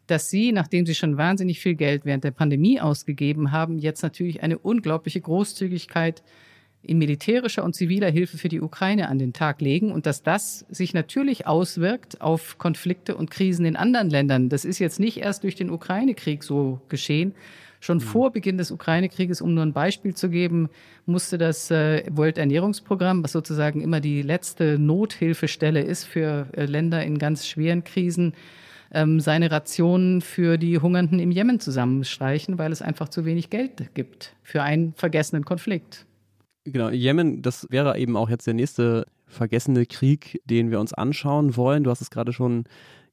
dass 0.08 0.30
sie, 0.30 0.52
nachdem 0.52 0.86
sie 0.86 0.96
schon 0.96 1.18
wahnsinnig 1.18 1.60
viel 1.60 1.76
Geld 1.76 2.06
während 2.06 2.24
der 2.24 2.32
Pandemie 2.32 2.82
ausgegeben 2.82 3.52
haben, 3.52 3.78
jetzt 3.78 4.04
natürlich 4.04 4.44
eine 4.44 4.58
unglaubliche 4.58 5.22
Großzügigkeit 5.22 6.24
in 6.82 6.98
militärischer 6.98 7.64
und 7.64 7.74
ziviler 7.74 8.12
Hilfe 8.12 8.38
für 8.38 8.50
die 8.50 8.60
Ukraine 8.60 9.08
an 9.08 9.18
den 9.18 9.32
Tag 9.32 9.62
legen 9.62 9.92
und 9.92 10.06
dass 10.06 10.22
das 10.22 10.66
sich 10.70 10.94
natürlich 10.94 11.48
auswirkt 11.48 12.20
auf 12.20 12.58
Konflikte 12.58 13.16
und 13.16 13.32
Krisen 13.32 13.66
in 13.66 13.78
anderen 13.78 14.10
Ländern. 14.10 14.50
Das 14.50 14.66
ist 14.66 14.80
jetzt 14.80 15.00
nicht 15.00 15.18
erst 15.18 15.44
durch 15.44 15.56
den 15.56 15.70
Ukraine-Krieg 15.70 16.44
so 16.44 16.82
geschehen, 16.90 17.34
Schon 17.84 17.98
mhm. 17.98 18.02
vor 18.02 18.32
Beginn 18.32 18.58
des 18.58 18.72
Ukraine-Krieges, 18.72 19.42
um 19.42 19.54
nur 19.54 19.66
ein 19.66 19.74
Beispiel 19.74 20.16
zu 20.16 20.30
geben, 20.30 20.70
musste 21.06 21.38
das 21.38 21.70
äh, 21.70 22.06
Welternährungsprogramm, 22.10 23.26
was 23.26 23.34
sozusagen 23.34 23.82
immer 23.82 24.00
die 24.00 24.22
letzte 24.22 24.80
Nothilfestelle 24.80 25.82
ist 25.82 26.06
für 26.06 26.48
äh, 26.54 26.64
Länder 26.64 27.04
in 27.04 27.18
ganz 27.18 27.46
schweren 27.46 27.84
Krisen, 27.84 28.36
ähm, 28.94 29.20
seine 29.20 29.52
Rationen 29.52 30.22
für 30.22 30.58
die 30.58 30.80
Hungernden 30.80 31.20
im 31.20 31.30
Jemen 31.30 31.60
zusammenstreichen, 31.60 32.58
weil 32.58 32.72
es 32.72 32.82
einfach 32.82 33.10
zu 33.10 33.26
wenig 33.26 33.50
Geld 33.50 33.94
gibt 33.96 34.34
für 34.44 34.64
einen 34.64 34.94
vergessenen 34.94 35.44
Konflikt. 35.44 36.06
Genau, 36.64 36.90
Jemen, 36.90 37.42
das 37.42 37.68
wäre 37.70 37.98
eben 37.98 38.16
auch 38.16 38.30
jetzt 38.30 38.48
der 38.48 38.54
nächste 38.54 39.08
vergessene 39.28 39.86
Krieg, 39.86 40.40
den 40.46 40.72
wir 40.72 40.80
uns 40.80 40.94
anschauen 40.94 41.58
wollen. 41.58 41.84
Du 41.84 41.90
hast 41.90 42.00
es 42.00 42.12
gerade 42.12 42.32
schon 42.32 42.64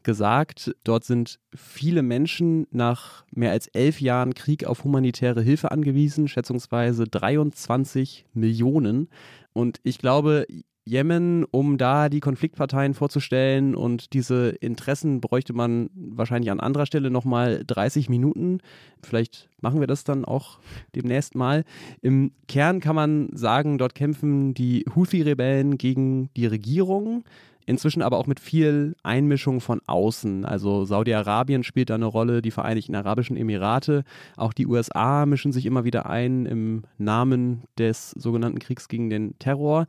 gesagt, 0.03 0.75
dort 0.85 1.05
sind 1.05 1.39
viele 1.55 2.03
Menschen 2.03 2.67
nach 2.71 3.25
mehr 3.31 3.53
als 3.53 3.67
elf 3.69 4.01
Jahren 4.01 4.35
Krieg 4.35 4.65
auf 4.65 4.85
humanitäre 4.85 5.43
Hilfe 5.43 5.71
angewiesen, 5.71 6.29
schätzungsweise 6.29 7.05
23 7.05 8.27
Millionen. 8.33 9.09
Und 9.53 9.81
ich 9.83 9.99
glaube, 9.99 10.47
Jemen, 10.91 11.45
um 11.45 11.79
da 11.79 12.09
die 12.09 12.21
Konfliktparteien 12.21 12.95
vorzustellen 12.95 13.75
und 13.75 14.13
diese 14.15 14.49
Interessen 14.49 15.21
bräuchte 15.21 15.53
man 15.53 15.91
wahrscheinlich 15.95 16.51
an 16.51 16.59
anderer 16.59 16.87
Stelle 16.87 17.11
nochmal 17.11 17.63
30 17.67 18.09
Minuten. 18.09 18.59
Vielleicht 19.03 19.51
machen 19.61 19.79
wir 19.79 19.87
das 19.87 20.05
dann 20.05 20.25
auch 20.25 20.59
demnächst 20.97 21.35
mal. 21.35 21.65
Im 22.01 22.33
Kern 22.49 22.81
kann 22.81 22.97
man 22.97 23.29
sagen, 23.33 23.79
dort 23.79 23.95
kämpfen 23.95 24.55
die 24.55 24.85
Houthi-Rebellen 24.95 25.79
gegen 25.79 26.31
die 26.35 26.47
Regierung. 26.47 27.25
Inzwischen 27.67 28.03
aber 28.03 28.19
auch 28.19 28.27
mit 28.27 28.41
viel 28.41 28.97
Einmischung 29.03 29.61
von 29.61 29.81
außen. 29.87 30.45
Also 30.45 30.85
Saudi-Arabien 30.85 31.63
spielt 31.63 31.91
da 31.91 31.95
eine 31.95 32.07
Rolle, 32.07 32.43
die 32.43 32.51
Vereinigten 32.51 32.95
Arabischen 32.95 33.37
Emirate, 33.37 34.05
auch 34.37 34.53
die 34.53 34.67
USA 34.67 35.27
mischen 35.27 35.53
sich 35.53 35.67
immer 35.67 35.85
wieder 35.85 36.07
ein 36.09 36.47
im 36.47 36.83
Namen 36.99 37.65
des 37.79 38.11
sogenannten 38.11 38.59
Kriegs 38.59 38.89
gegen 38.89 39.11
den 39.11 39.39
Terror. 39.39 39.87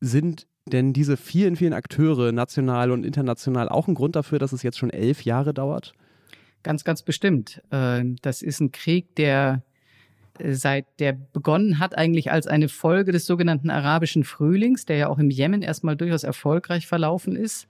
Sind 0.00 0.46
denn 0.66 0.92
diese 0.92 1.16
vielen, 1.16 1.56
vielen 1.56 1.72
Akteure, 1.72 2.32
national 2.32 2.90
und 2.90 3.04
international, 3.04 3.68
auch 3.68 3.88
ein 3.88 3.94
Grund 3.94 4.16
dafür, 4.16 4.38
dass 4.38 4.52
es 4.52 4.62
jetzt 4.62 4.78
schon 4.78 4.90
elf 4.90 5.22
Jahre 5.22 5.54
dauert? 5.54 5.94
Ganz, 6.62 6.84
ganz 6.84 7.02
bestimmt. 7.02 7.62
Äh, 7.70 8.04
das 8.22 8.42
ist 8.42 8.60
ein 8.60 8.72
Krieg, 8.72 9.14
der 9.16 9.62
seit 10.42 10.86
der 10.98 11.12
begonnen 11.12 11.78
hat 11.78 11.96
eigentlich 11.96 12.30
als 12.30 12.46
eine 12.46 12.68
Folge 12.68 13.12
des 13.12 13.26
sogenannten 13.26 13.70
arabischen 13.70 14.24
Frühlings, 14.24 14.84
der 14.84 14.96
ja 14.96 15.08
auch 15.08 15.18
im 15.18 15.30
Jemen 15.30 15.62
erstmal 15.62 15.96
durchaus 15.96 16.24
erfolgreich 16.24 16.86
verlaufen 16.86 17.36
ist, 17.36 17.68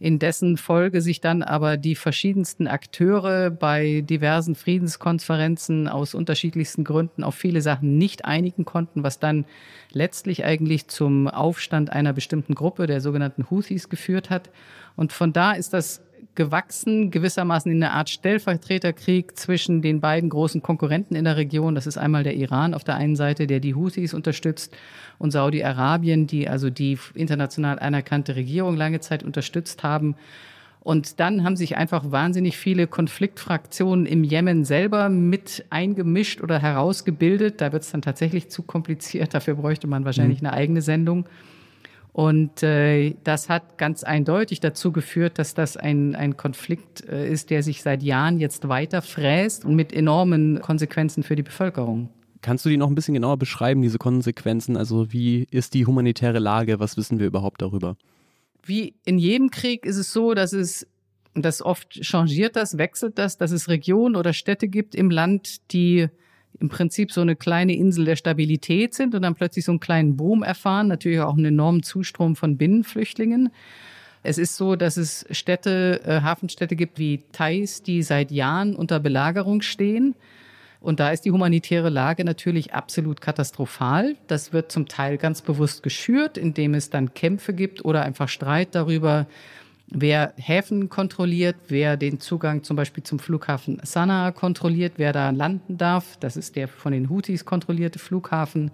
in 0.00 0.18
dessen 0.18 0.56
Folge 0.56 1.02
sich 1.02 1.20
dann 1.20 1.42
aber 1.42 1.76
die 1.76 1.94
verschiedensten 1.94 2.66
Akteure 2.66 3.50
bei 3.50 4.00
diversen 4.00 4.54
Friedenskonferenzen 4.54 5.88
aus 5.88 6.14
unterschiedlichsten 6.14 6.84
Gründen 6.84 7.22
auf 7.22 7.34
viele 7.34 7.60
Sachen 7.60 7.98
nicht 7.98 8.24
einigen 8.24 8.64
konnten, 8.64 9.02
was 9.02 9.18
dann 9.18 9.44
letztlich 9.92 10.42
eigentlich 10.42 10.88
zum 10.88 11.28
Aufstand 11.28 11.92
einer 11.92 12.14
bestimmten 12.14 12.54
Gruppe, 12.54 12.86
der 12.86 13.02
sogenannten 13.02 13.50
Houthis, 13.50 13.90
geführt 13.90 14.30
hat. 14.30 14.50
Und 14.96 15.12
von 15.12 15.34
da 15.34 15.52
ist 15.52 15.74
das 15.74 16.02
gewachsen, 16.34 17.10
gewissermaßen 17.10 17.70
in 17.70 17.82
eine 17.82 17.92
Art 17.92 18.10
Stellvertreterkrieg 18.10 19.36
zwischen 19.36 19.82
den 19.82 20.00
beiden 20.00 20.30
großen 20.30 20.62
Konkurrenten 20.62 21.14
in 21.14 21.24
der 21.24 21.36
Region. 21.36 21.74
Das 21.74 21.86
ist 21.86 21.98
einmal 21.98 22.22
der 22.22 22.34
Iran 22.34 22.74
auf 22.74 22.84
der 22.84 22.96
einen 22.96 23.16
Seite, 23.16 23.46
der 23.46 23.60
die 23.60 23.74
Houthis 23.74 24.14
unterstützt, 24.14 24.76
und 25.18 25.32
Saudi-Arabien, 25.32 26.26
die 26.26 26.48
also 26.48 26.70
die 26.70 26.98
international 27.14 27.78
anerkannte 27.78 28.36
Regierung 28.36 28.76
lange 28.76 29.00
Zeit 29.00 29.22
unterstützt 29.22 29.82
haben. 29.82 30.16
Und 30.82 31.20
dann 31.20 31.44
haben 31.44 31.56
sich 31.56 31.76
einfach 31.76 32.10
wahnsinnig 32.10 32.56
viele 32.56 32.86
Konfliktfraktionen 32.86 34.06
im 34.06 34.24
Jemen 34.24 34.64
selber 34.64 35.10
mit 35.10 35.66
eingemischt 35.68 36.40
oder 36.40 36.58
herausgebildet. 36.58 37.60
Da 37.60 37.72
wird 37.72 37.82
es 37.82 37.90
dann 37.90 38.00
tatsächlich 38.00 38.48
zu 38.48 38.62
kompliziert. 38.62 39.34
Dafür 39.34 39.56
bräuchte 39.56 39.86
man 39.86 40.06
wahrscheinlich 40.06 40.40
mhm. 40.40 40.48
eine 40.48 40.56
eigene 40.56 40.80
Sendung. 40.80 41.26
Und 42.12 42.62
äh, 42.62 43.14
das 43.22 43.48
hat 43.48 43.78
ganz 43.78 44.02
eindeutig 44.02 44.60
dazu 44.60 44.90
geführt, 44.90 45.38
dass 45.38 45.54
das 45.54 45.76
ein, 45.76 46.16
ein 46.16 46.36
Konflikt 46.36 47.08
äh, 47.08 47.30
ist, 47.30 47.50
der 47.50 47.62
sich 47.62 47.82
seit 47.82 48.02
Jahren 48.02 48.40
jetzt 48.40 48.68
weiter 48.68 49.00
fräst 49.00 49.64
und 49.64 49.76
mit 49.76 49.92
enormen 49.92 50.60
Konsequenzen 50.60 51.22
für 51.22 51.36
die 51.36 51.42
Bevölkerung. 51.42 52.10
Kannst 52.42 52.64
du 52.64 52.68
die 52.68 52.76
noch 52.76 52.88
ein 52.88 52.94
bisschen 52.94 53.14
genauer 53.14 53.36
beschreiben, 53.36 53.82
diese 53.82 53.98
Konsequenzen? 53.98 54.76
Also 54.76 55.12
wie 55.12 55.46
ist 55.50 55.74
die 55.74 55.86
humanitäre 55.86 56.38
Lage? 56.38 56.80
Was 56.80 56.96
wissen 56.96 57.18
wir 57.18 57.26
überhaupt 57.26 57.62
darüber? 57.62 57.96
Wie 58.62 58.94
in 59.04 59.18
jedem 59.18 59.50
Krieg 59.50 59.84
ist 59.86 59.96
es 59.96 60.12
so, 60.12 60.34
dass 60.34 60.52
es, 60.52 60.86
das 61.34 61.62
oft 61.62 61.92
changiert 61.92 62.56
das, 62.56 62.76
wechselt 62.76 63.18
das, 63.18 63.36
dass 63.38 63.52
es 63.52 63.68
Regionen 63.68 64.16
oder 64.16 64.32
Städte 64.32 64.68
gibt 64.68 64.94
im 64.94 65.10
Land, 65.10 65.72
die 65.72 66.08
im 66.58 66.68
Prinzip 66.68 67.12
so 67.12 67.20
eine 67.20 67.36
kleine 67.36 67.74
Insel 67.74 68.04
der 68.04 68.16
Stabilität 68.16 68.94
sind 68.94 69.14
und 69.14 69.22
dann 69.22 69.34
plötzlich 69.34 69.64
so 69.64 69.72
einen 69.72 69.80
kleinen 69.80 70.16
Boom 70.16 70.42
erfahren, 70.42 70.88
natürlich 70.88 71.20
auch 71.20 71.36
einen 71.36 71.46
enormen 71.46 71.82
Zustrom 71.82 72.36
von 72.36 72.56
Binnenflüchtlingen. 72.56 73.50
Es 74.22 74.36
ist 74.36 74.56
so, 74.56 74.76
dass 74.76 74.96
es 74.96 75.24
Städte, 75.30 76.02
äh, 76.04 76.20
Hafenstädte 76.20 76.76
gibt 76.76 76.98
wie 76.98 77.22
Thais, 77.32 77.82
die 77.82 78.02
seit 78.02 78.30
Jahren 78.30 78.76
unter 78.76 79.00
Belagerung 79.00 79.62
stehen. 79.62 80.14
Und 80.80 81.00
da 81.00 81.10
ist 81.10 81.24
die 81.24 81.30
humanitäre 81.30 81.90
Lage 81.90 82.24
natürlich 82.24 82.72
absolut 82.72 83.20
katastrophal. 83.20 84.16
Das 84.26 84.52
wird 84.52 84.72
zum 84.72 84.88
Teil 84.88 85.18
ganz 85.18 85.42
bewusst 85.42 85.82
geschürt, 85.82 86.38
indem 86.38 86.74
es 86.74 86.90
dann 86.90 87.12
Kämpfe 87.14 87.52
gibt 87.52 87.84
oder 87.84 88.02
einfach 88.02 88.28
Streit 88.28 88.74
darüber, 88.74 89.26
wer 89.90 90.32
Häfen 90.36 90.88
kontrolliert, 90.88 91.56
wer 91.68 91.96
den 91.96 92.20
Zugang 92.20 92.62
zum 92.62 92.76
Beispiel 92.76 93.02
zum 93.02 93.18
Flughafen 93.18 93.80
Sanaa 93.82 94.30
kontrolliert, 94.30 94.94
wer 94.96 95.12
da 95.12 95.30
landen 95.30 95.78
darf. 95.78 96.16
Das 96.18 96.36
ist 96.36 96.56
der 96.56 96.68
von 96.68 96.92
den 96.92 97.10
Houthis 97.10 97.44
kontrollierte 97.44 97.98
Flughafen. 97.98 98.70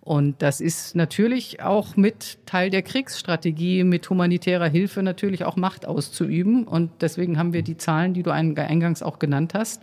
Und 0.00 0.42
das 0.42 0.60
ist 0.60 0.96
natürlich 0.96 1.62
auch 1.62 1.96
mit 1.96 2.38
Teil 2.44 2.70
der 2.70 2.82
Kriegsstrategie, 2.82 3.84
mit 3.84 4.10
humanitärer 4.10 4.68
Hilfe 4.68 5.00
natürlich 5.00 5.44
auch 5.44 5.54
Macht 5.54 5.86
auszuüben. 5.86 6.64
Und 6.64 6.90
deswegen 7.00 7.38
haben 7.38 7.52
wir 7.52 7.62
die 7.62 7.76
Zahlen, 7.76 8.12
die 8.12 8.24
du 8.24 8.32
eingangs 8.32 9.02
auch 9.04 9.20
genannt 9.20 9.54
hast. 9.54 9.82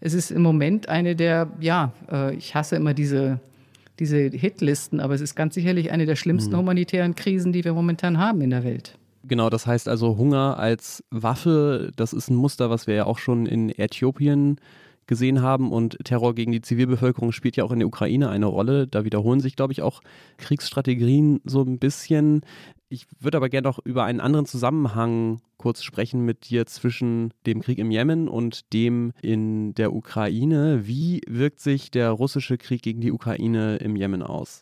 Es 0.00 0.12
ist 0.12 0.30
im 0.30 0.42
Moment 0.42 0.90
eine 0.90 1.16
der, 1.16 1.50
ja, 1.60 1.94
äh, 2.12 2.34
ich 2.34 2.54
hasse 2.54 2.76
immer 2.76 2.92
diese, 2.92 3.40
diese 3.98 4.18
Hitlisten, 4.18 5.00
aber 5.00 5.14
es 5.14 5.22
ist 5.22 5.34
ganz 5.34 5.54
sicherlich 5.54 5.92
eine 5.92 6.04
der 6.04 6.16
schlimmsten 6.16 6.52
mhm. 6.52 6.58
humanitären 6.58 7.14
Krisen, 7.14 7.54
die 7.54 7.64
wir 7.64 7.72
momentan 7.72 8.18
haben 8.18 8.42
in 8.42 8.50
der 8.50 8.64
Welt. 8.64 8.98
Genau, 9.26 9.48
das 9.48 9.66
heißt 9.66 9.88
also 9.88 10.18
Hunger 10.18 10.58
als 10.58 11.02
Waffe, 11.10 11.90
das 11.96 12.12
ist 12.12 12.28
ein 12.28 12.36
Muster, 12.36 12.68
was 12.68 12.86
wir 12.86 12.94
ja 12.94 13.06
auch 13.06 13.18
schon 13.18 13.46
in 13.46 13.70
Äthiopien 13.70 14.60
gesehen 15.06 15.42
haben 15.42 15.72
und 15.72 15.98
Terror 16.04 16.34
gegen 16.34 16.52
die 16.52 16.60
Zivilbevölkerung 16.60 17.32
spielt 17.32 17.56
ja 17.56 17.64
auch 17.64 17.72
in 17.72 17.78
der 17.78 17.88
Ukraine 17.88 18.30
eine 18.30 18.46
Rolle. 18.46 18.86
Da 18.86 19.04
wiederholen 19.04 19.40
sich, 19.40 19.56
glaube 19.56 19.72
ich, 19.72 19.82
auch 19.82 20.02
Kriegsstrategien 20.38 21.40
so 21.44 21.62
ein 21.62 21.78
bisschen. 21.78 22.42
Ich 22.88 23.06
würde 23.20 23.36
aber 23.38 23.48
gerne 23.48 23.68
noch 23.68 23.78
über 23.84 24.04
einen 24.04 24.20
anderen 24.20 24.46
Zusammenhang 24.46 25.40
kurz 25.56 25.82
sprechen 25.82 26.24
mit 26.24 26.48
dir 26.50 26.66
zwischen 26.66 27.32
dem 27.46 27.60
Krieg 27.62 27.78
im 27.78 27.90
Jemen 27.90 28.28
und 28.28 28.72
dem 28.72 29.12
in 29.22 29.74
der 29.74 29.92
Ukraine. 29.94 30.86
Wie 30.86 31.22
wirkt 31.28 31.60
sich 31.60 31.90
der 31.90 32.10
russische 32.10 32.58
Krieg 32.58 32.82
gegen 32.82 33.00
die 33.00 33.12
Ukraine 33.12 33.76
im 33.76 33.96
Jemen 33.96 34.22
aus? 34.22 34.60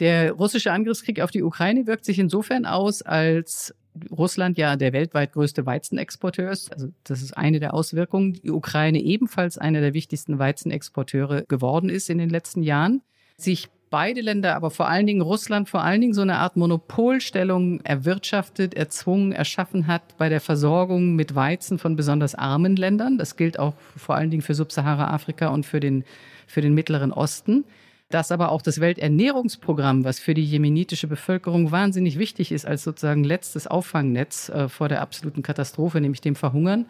Der 0.00 0.32
russische 0.32 0.72
Angriffskrieg 0.72 1.20
auf 1.20 1.30
die 1.30 1.42
Ukraine 1.42 1.86
wirkt 1.86 2.04
sich 2.04 2.18
insofern 2.18 2.66
aus, 2.66 3.02
als 3.02 3.74
Russland 4.10 4.58
ja 4.58 4.76
der 4.76 4.92
weltweit 4.92 5.32
größte 5.32 5.64
Weizenexporteur 5.64 6.50
ist. 6.50 6.72
Also 6.72 6.88
das 7.04 7.22
ist 7.22 7.36
eine 7.36 7.60
der 7.60 7.74
Auswirkungen. 7.74 8.34
Die 8.34 8.50
Ukraine 8.50 9.00
ebenfalls 9.00 9.58
einer 9.58 9.80
der 9.80 9.94
wichtigsten 9.94 10.38
Weizenexporteure 10.38 11.42
geworden 11.42 11.88
ist 11.88 12.10
in 12.10 12.18
den 12.18 12.28
letzten 12.28 12.62
Jahren. 12.62 13.02
Sich 13.38 13.68
beide 13.90 14.20
Länder, 14.20 14.56
aber 14.56 14.70
vor 14.70 14.88
allen 14.88 15.06
Dingen 15.06 15.22
Russland, 15.22 15.68
vor 15.68 15.82
allen 15.82 16.00
Dingen 16.00 16.12
so 16.12 16.22
eine 16.22 16.36
Art 16.38 16.56
Monopolstellung 16.56 17.80
erwirtschaftet, 17.82 18.74
erzwungen, 18.74 19.32
erschaffen 19.32 19.86
hat 19.86 20.16
bei 20.18 20.28
der 20.28 20.40
Versorgung 20.40 21.14
mit 21.14 21.34
Weizen 21.34 21.78
von 21.78 21.96
besonders 21.96 22.34
armen 22.34 22.76
Ländern. 22.76 23.16
Das 23.16 23.36
gilt 23.36 23.58
auch 23.58 23.74
vor 23.96 24.16
allen 24.16 24.30
Dingen 24.30 24.42
für 24.42 24.54
Subsahara-Afrika 24.54 25.48
und 25.48 25.64
für 25.64 25.80
den, 25.80 26.04
für 26.46 26.60
den 26.60 26.74
Mittleren 26.74 27.12
Osten 27.12 27.64
dass 28.08 28.30
aber 28.30 28.52
auch 28.52 28.62
das 28.62 28.80
Welternährungsprogramm, 28.80 30.04
was 30.04 30.20
für 30.20 30.34
die 30.34 30.44
jemenitische 30.44 31.08
Bevölkerung 31.08 31.72
wahnsinnig 31.72 32.18
wichtig 32.18 32.52
ist 32.52 32.64
als 32.64 32.84
sozusagen 32.84 33.24
letztes 33.24 33.66
Auffangnetz 33.66 34.48
äh, 34.48 34.68
vor 34.68 34.88
der 34.88 35.00
absoluten 35.00 35.42
Katastrophe, 35.42 36.00
nämlich 36.00 36.20
dem 36.20 36.36
Verhungern, 36.36 36.86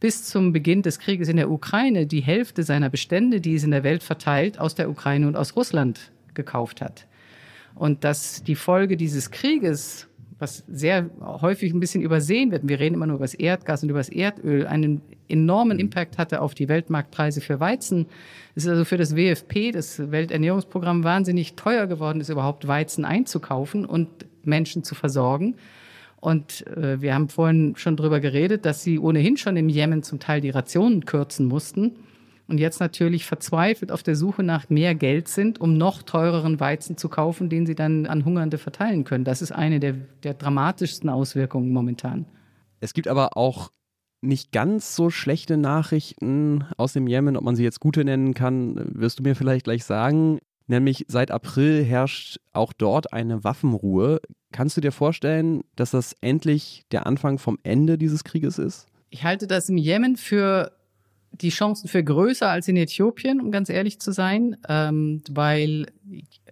bis 0.00 0.24
zum 0.24 0.52
Beginn 0.52 0.82
des 0.82 0.98
Krieges 0.98 1.28
in 1.28 1.36
der 1.36 1.50
Ukraine 1.50 2.06
die 2.06 2.20
Hälfte 2.20 2.62
seiner 2.62 2.90
Bestände, 2.90 3.40
die 3.40 3.54
es 3.54 3.64
in 3.64 3.70
der 3.70 3.84
Welt 3.84 4.02
verteilt, 4.02 4.58
aus 4.58 4.74
der 4.74 4.90
Ukraine 4.90 5.26
und 5.26 5.36
aus 5.36 5.56
Russland 5.56 6.12
gekauft 6.34 6.80
hat. 6.80 7.06
Und 7.74 8.02
dass 8.04 8.42
die 8.42 8.54
Folge 8.56 8.96
dieses 8.96 9.30
Krieges 9.30 10.07
was 10.38 10.64
sehr 10.68 11.10
häufig 11.20 11.72
ein 11.72 11.80
bisschen 11.80 12.02
übersehen 12.02 12.50
wird. 12.52 12.68
Wir 12.68 12.78
reden 12.78 12.94
immer 12.94 13.06
nur 13.06 13.16
über 13.16 13.24
das 13.24 13.34
Erdgas 13.34 13.82
und 13.82 13.88
über 13.88 13.98
das 13.98 14.08
Erdöl, 14.08 14.66
einen 14.66 15.02
enormen 15.28 15.76
mhm. 15.76 15.82
Impact 15.82 16.18
hatte 16.18 16.40
auf 16.40 16.54
die 16.54 16.68
Weltmarktpreise 16.68 17.40
für 17.40 17.60
Weizen. 17.60 18.06
Es 18.54 18.64
ist 18.64 18.70
also 18.70 18.84
für 18.84 18.96
das 18.96 19.16
WFP, 19.16 19.72
das 19.72 20.10
Welternährungsprogramm, 20.10 21.04
wahnsinnig 21.04 21.54
teuer 21.54 21.86
geworden 21.86 22.20
ist, 22.20 22.28
überhaupt 22.28 22.66
Weizen 22.68 23.04
einzukaufen 23.04 23.84
und 23.84 24.08
Menschen 24.44 24.84
zu 24.84 24.94
versorgen. 24.94 25.56
Und 26.20 26.66
äh, 26.66 27.00
wir 27.00 27.14
haben 27.14 27.28
vorhin 27.28 27.74
schon 27.76 27.96
drüber 27.96 28.20
geredet, 28.20 28.64
dass 28.64 28.82
sie 28.82 28.98
ohnehin 28.98 29.36
schon 29.36 29.56
im 29.56 29.68
Jemen 29.68 30.02
zum 30.02 30.18
Teil 30.18 30.40
die 30.40 30.50
Rationen 30.50 31.04
kürzen 31.04 31.46
mussten 31.46 31.92
und 32.48 32.58
jetzt 32.58 32.80
natürlich 32.80 33.26
verzweifelt 33.26 33.92
auf 33.92 34.02
der 34.02 34.16
Suche 34.16 34.42
nach 34.42 34.70
mehr 34.70 34.94
Geld 34.94 35.28
sind, 35.28 35.60
um 35.60 35.76
noch 35.76 36.02
teureren 36.02 36.58
Weizen 36.58 36.96
zu 36.96 37.10
kaufen, 37.10 37.50
den 37.50 37.66
sie 37.66 37.74
dann 37.74 38.06
an 38.06 38.24
Hungernde 38.24 38.56
verteilen 38.56 39.04
können. 39.04 39.24
Das 39.24 39.42
ist 39.42 39.52
eine 39.52 39.80
der, 39.80 39.92
der 40.22 40.34
dramatischsten 40.34 41.10
Auswirkungen 41.10 41.70
momentan. 41.72 42.24
Es 42.80 42.94
gibt 42.94 43.06
aber 43.06 43.36
auch 43.36 43.70
nicht 44.22 44.50
ganz 44.50 44.96
so 44.96 45.10
schlechte 45.10 45.58
Nachrichten 45.58 46.64
aus 46.76 46.94
dem 46.94 47.06
Jemen, 47.06 47.36
ob 47.36 47.44
man 47.44 47.54
sie 47.54 47.64
jetzt 47.64 47.80
gute 47.80 48.04
nennen 48.04 48.32
kann, 48.34 48.80
wirst 48.94 49.18
du 49.18 49.22
mir 49.22 49.36
vielleicht 49.36 49.64
gleich 49.64 49.84
sagen. 49.84 50.38
Nämlich 50.66 51.04
seit 51.08 51.30
April 51.30 51.84
herrscht 51.84 52.38
auch 52.52 52.72
dort 52.72 53.12
eine 53.12 53.44
Waffenruhe. 53.44 54.20
Kannst 54.52 54.76
du 54.76 54.80
dir 54.80 54.92
vorstellen, 54.92 55.62
dass 55.76 55.90
das 55.90 56.14
endlich 56.20 56.84
der 56.92 57.06
Anfang 57.06 57.38
vom 57.38 57.58
Ende 57.62 57.98
dieses 57.98 58.24
Krieges 58.24 58.58
ist? 58.58 58.86
Ich 59.10 59.24
halte 59.24 59.46
das 59.46 59.68
im 59.68 59.76
Jemen 59.76 60.16
für 60.16 60.72
die 61.40 61.50
Chancen 61.50 61.88
für 61.88 62.02
größer 62.02 62.48
als 62.48 62.68
in 62.68 62.76
Äthiopien, 62.76 63.40
um 63.40 63.50
ganz 63.50 63.68
ehrlich 63.68 64.00
zu 64.00 64.12
sein, 64.12 64.56
ähm, 64.68 65.22
weil 65.30 65.86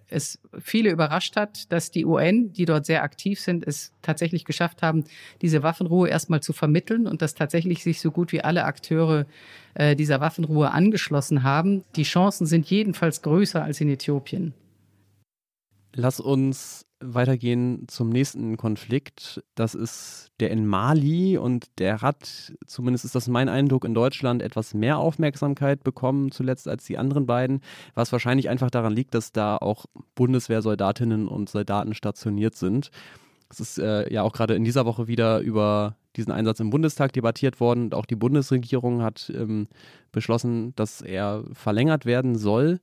es 0.09 0.39
viele 0.59 0.89
überrascht 0.89 1.35
hat, 1.35 1.71
dass 1.71 1.91
die 1.91 2.05
UN, 2.05 2.53
die 2.53 2.65
dort 2.65 2.85
sehr 2.85 3.03
aktiv 3.03 3.39
sind, 3.39 3.67
es 3.67 3.91
tatsächlich 4.01 4.45
geschafft 4.45 4.81
haben, 4.81 5.03
diese 5.41 5.63
Waffenruhe 5.63 6.07
erstmal 6.07 6.41
zu 6.41 6.53
vermitteln 6.53 7.07
und 7.07 7.21
dass 7.21 7.35
tatsächlich 7.35 7.83
sich 7.83 7.99
so 7.99 8.11
gut 8.11 8.31
wie 8.31 8.41
alle 8.41 8.63
Akteure 8.63 9.25
äh, 9.73 9.95
dieser 9.95 10.21
Waffenruhe 10.21 10.71
angeschlossen 10.71 11.43
haben. 11.43 11.83
Die 11.95 12.03
Chancen 12.03 12.47
sind 12.47 12.69
jedenfalls 12.69 13.21
größer 13.21 13.61
als 13.61 13.81
in 13.81 13.89
Äthiopien. 13.89 14.53
Lass 15.93 16.19
uns 16.19 16.86
weitergehen 16.99 17.87
zum 17.87 18.09
nächsten 18.09 18.57
Konflikt. 18.57 19.43
Das 19.55 19.75
ist 19.75 20.31
der 20.39 20.51
in 20.51 20.65
Mali 20.65 21.37
und 21.37 21.67
der 21.79 22.01
hat, 22.01 22.53
zumindest 22.65 23.05
ist 23.05 23.15
das 23.15 23.27
mein 23.27 23.49
Eindruck, 23.49 23.85
in 23.85 23.93
Deutschland 23.93 24.41
etwas 24.41 24.73
mehr 24.73 24.97
Aufmerksamkeit 24.97 25.83
bekommen 25.83 26.31
zuletzt 26.31 26.67
als 26.67 26.85
die 26.85 26.97
anderen 26.97 27.25
beiden, 27.25 27.61
was 27.93 28.11
wahrscheinlich 28.11 28.49
einfach 28.49 28.71
daran 28.71 28.93
liegt, 28.93 29.13
dass 29.13 29.31
da 29.31 29.57
auch 29.57 29.85
Bundeswehrsoldatinnen 30.15 31.27
und 31.27 31.49
Soldaten 31.49 31.93
stationiert 31.93 32.55
sind. 32.55 32.91
Es 33.49 33.59
ist 33.59 33.79
äh, 33.79 34.11
ja 34.11 34.23
auch 34.23 34.33
gerade 34.33 34.55
in 34.55 34.63
dieser 34.63 34.85
Woche 34.85 35.07
wieder 35.07 35.39
über 35.39 35.95
diesen 36.17 36.31
Einsatz 36.31 36.59
im 36.59 36.69
Bundestag 36.69 37.13
debattiert 37.13 37.59
worden 37.59 37.85
und 37.85 37.95
auch 37.95 38.05
die 38.05 38.15
Bundesregierung 38.15 39.03
hat 39.03 39.31
ähm, 39.33 39.67
beschlossen, 40.11 40.73
dass 40.75 41.01
er 41.01 41.43
verlängert 41.53 42.05
werden 42.05 42.35
soll. 42.35 42.79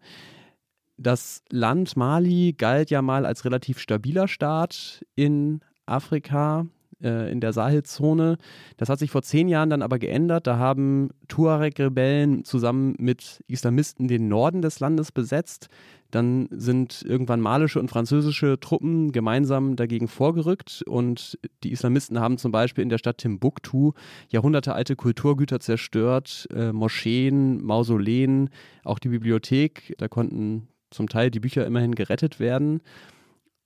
Das 0.96 1.42
Land 1.50 1.96
Mali 1.96 2.54
galt 2.57 2.90
ja 2.90 3.02
mal 3.02 3.26
als 3.26 3.44
relativ 3.44 3.78
stabiler 3.78 4.28
Staat 4.28 5.04
in 5.16 5.61
Afrika, 5.87 6.66
äh, 7.02 7.30
in 7.30 7.40
der 7.40 7.52
Sahelzone. 7.52 8.38
Das 8.76 8.88
hat 8.88 8.98
sich 8.98 9.11
vor 9.11 9.22
zehn 9.22 9.48
Jahren 9.48 9.70
dann 9.70 9.83
aber 9.83 9.98
geändert. 9.98 10.46
Da 10.46 10.57
haben 10.57 11.11
Tuareg-Rebellen 11.28 12.44
zusammen 12.44 12.94
mit 12.98 13.42
Islamisten 13.48 14.09
den 14.09 14.28
Norden 14.28 14.62
des 14.62 14.80
Landes 14.80 15.11
besetzt. 15.11 15.68
Dann 16.11 16.48
sind 16.52 17.02
irgendwann 17.04 17.40
malische 17.40 17.80
und 17.80 17.90
französische 17.90 18.61
Truppen 18.61 19.11
gemeinsam 19.11 19.74
dagegen 19.74 20.07
vorgerückt 20.07 20.85
und 20.87 21.37
die 21.64 21.72
Islamisten 21.72 22.20
haben 22.20 22.38
zum 22.38 22.52
Beispiel 22.52 22.83
in 22.83 22.88
der 22.88 22.98
Stadt 22.98 23.18
Timbuktu 23.18 23.94
jahrhundertealte 24.28 24.94
Kulturgüter 24.94 25.59
zerstört, 25.59 26.46
äh, 26.54 26.70
Moscheen, 26.72 27.64
Mausoleen, 27.64 28.50
auch 28.85 29.00
die 29.00 29.09
Bibliothek. 29.09 29.96
Da 29.98 30.07
konnten 30.07 30.68
zum 30.94 31.09
Teil 31.09 31.30
die 31.30 31.40
Bücher 31.40 31.66
immerhin 31.66 31.94
gerettet 31.94 32.40
werden. 32.40 32.80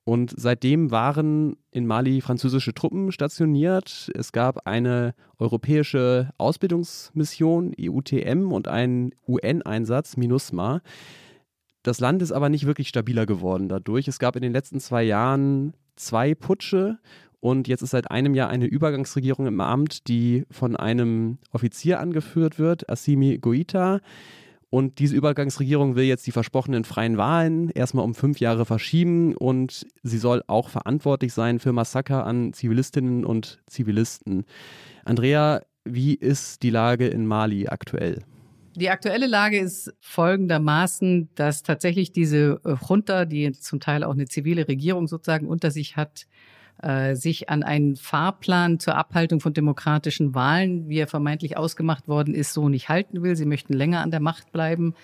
Und 0.05 0.33
seitdem 0.35 0.91
waren 0.91 1.57
in 1.71 1.87
Mali 1.87 2.23
französische 2.23 2.73
Truppen 2.73 3.13
stationiert. 3.13 4.11
Es 4.15 4.33
gab 4.33 4.67
eine 4.67 5.15
europäische 5.39 6.31
Ausbildungsmission, 6.39 7.75
EUTM, 7.79 8.51
und 8.51 8.69
einen 8.69 9.13
UN-Einsatz, 9.29 10.17
MINUSMA. 10.17 10.81
Das 11.83 12.01
Land 12.01 12.23
ist 12.23 12.33
aber 12.33 12.49
nicht 12.49 12.65
wirklich 12.65 12.89
stabiler 12.89 13.27
geworden 13.27 13.69
dadurch. 13.69 14.09
Es 14.09 14.19
gab 14.19 14.35
in 14.35 14.43
den 14.43 14.53
letzten 14.53 14.81
zwei 14.81 15.03
Jahren 15.03 15.75
zwei 15.97 16.35
Putsche 16.35 16.99
und 17.41 17.69
jetzt 17.69 17.83
ist 17.83 17.91
seit 17.91 18.11
einem 18.11 18.35
Jahr 18.35 18.49
eine 18.49 18.67
Übergangsregierung 18.67 19.47
im 19.47 19.61
Amt, 19.61 20.09
die 20.09 20.45
von 20.51 20.75
einem 20.75 21.39
Offizier 21.53 22.01
angeführt 22.01 22.59
wird, 22.59 22.89
Assimi 22.91 23.39
Goita. 23.39 24.01
Und 24.71 24.99
diese 24.99 25.17
Übergangsregierung 25.17 25.97
will 25.97 26.05
jetzt 26.05 26.27
die 26.27 26.33
versprochenen 26.33 26.85
freien 26.85 27.17
Wahlen 27.17 27.71
erstmal 27.71 28.05
um 28.05 28.15
fünf 28.15 28.39
Jahre 28.39 28.67
verschieben 28.67 29.35
und 29.35 29.87
sie 30.03 30.19
soll 30.19 30.43
auch 30.47 30.69
verantwortlich 30.69 31.33
sein 31.33 31.59
für 31.59 31.73
Massaker 31.73 32.27
an 32.27 32.53
Zivilistinnen 32.53 33.25
und 33.25 33.63
Zivilisten. 33.67 34.45
Andrea, 35.05 35.63
wie 35.85 36.15
ist 36.15 36.63
die 36.63 36.71
Lage 36.71 37.07
in 37.07 37.27
Mali 37.27 37.67
aktuell? 37.69 38.23
Die 38.77 38.91
aktuelle 38.91 39.27
Lage 39.27 39.59
ist 39.59 39.93
folgendermaßen, 40.01 41.31
dass 41.35 41.63
tatsächlich 41.63 42.13
diese 42.13 42.61
Junta, 42.89 43.25
die 43.25 43.51
zum 43.53 43.81
Teil 43.81 44.05
auch 44.05 44.13
eine 44.13 44.27
zivile 44.27 44.69
Regierung 44.69 45.09
sozusagen 45.09 45.49
unter 45.49 45.71
sich 45.71 45.97
hat, 45.97 46.27
sich 47.15 47.51
an 47.51 47.63
einen 47.63 47.97
Fahrplan 47.97 48.79
zur 48.79 48.97
Abhaltung 48.97 49.41
von 49.41 49.53
demokratischen 49.53 50.35
Wahlen, 50.35 50.89
wie 50.89 50.99
er 50.99 51.09
vermeintlich 51.09 51.57
ausgemacht 51.57 52.07
worden 52.07 52.35
ist, 52.35 52.53
so 52.55 52.69
nicht 52.69 52.89
halten 52.89 53.23
will. 53.23 53.35
Sie 53.35 53.47
möchten 53.47 53.73
länger 53.73 54.01
an 54.01 54.11
der 54.11 54.21
Macht 54.21 54.53
bleiben. 54.53 54.95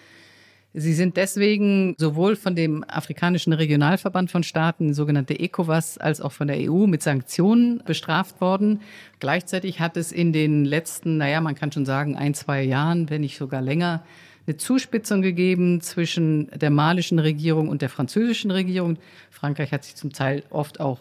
Sie 0.77 0.93
sind 0.93 1.17
deswegen 1.17 1.95
sowohl 1.99 2.35
von 2.35 2.57
dem 2.57 2.85
afrikanischen 2.89 3.53
Regionalverband 3.53 4.29
von 4.29 4.43
Staaten, 4.43 4.93
sogenannte 4.93 5.39
ECOWAS, 5.39 5.99
als 5.99 6.21
auch 6.21 6.33
von 6.33 6.49
der 6.49 6.59
EU 6.69 6.89
mit 6.89 7.01
Sanktionen 7.01 7.81
bestraft 7.85 8.41
worden. 8.41 8.81
Gleichzeitig 9.21 9.79
hat 9.79 9.97
es 9.97 10.11
in 10.11 10.33
den 10.33 10.65
letzten, 10.65 11.17
naja, 11.17 11.41
man 11.41 11.55
kann 11.55 11.71
schon 11.71 11.87
sagen, 11.87 12.17
ein, 12.17 12.35
zwei 12.35 12.65
Jahren, 12.65 13.09
wenn 13.09 13.21
nicht 13.21 13.39
sogar 13.39 13.63
länger, 13.63 14.03
eine 14.49 14.57
Zuspitzung 14.57 15.23
gegeben 15.23 15.81
zwischen 15.81 16.49
der 16.51 16.71
malischen 16.71 17.21
Regierung 17.21 17.69
und 17.69 17.81
der 17.81 17.89
französischen 17.89 18.51
Regierung. 18.51 18.99
Frankreich 19.31 19.71
hat 19.71 19.85
sich 19.85 19.95
zum 19.95 20.13
Teil 20.13 20.43
oft 20.51 20.81
auch 20.81 20.99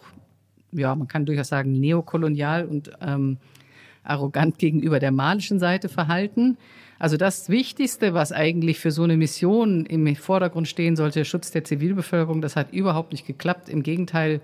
ja, 0.74 0.94
man 0.94 1.08
kann 1.08 1.26
durchaus 1.26 1.48
sagen, 1.48 1.72
neokolonial 1.72 2.66
und 2.66 2.90
ähm, 3.00 3.38
arrogant 4.02 4.58
gegenüber 4.58 4.98
der 4.98 5.12
malischen 5.12 5.58
Seite 5.58 5.88
verhalten. 5.88 6.56
Also 6.98 7.16
das 7.16 7.48
Wichtigste, 7.48 8.14
was 8.14 8.32
eigentlich 8.32 8.78
für 8.78 8.90
so 8.90 9.02
eine 9.02 9.16
Mission 9.16 9.84
im 9.86 10.14
Vordergrund 10.16 10.68
stehen 10.68 10.96
sollte, 10.96 11.24
Schutz 11.24 11.50
der 11.50 11.64
Zivilbevölkerung, 11.64 12.40
das 12.40 12.56
hat 12.56 12.72
überhaupt 12.72 13.12
nicht 13.12 13.26
geklappt. 13.26 13.68
Im 13.68 13.82
Gegenteil, 13.82 14.40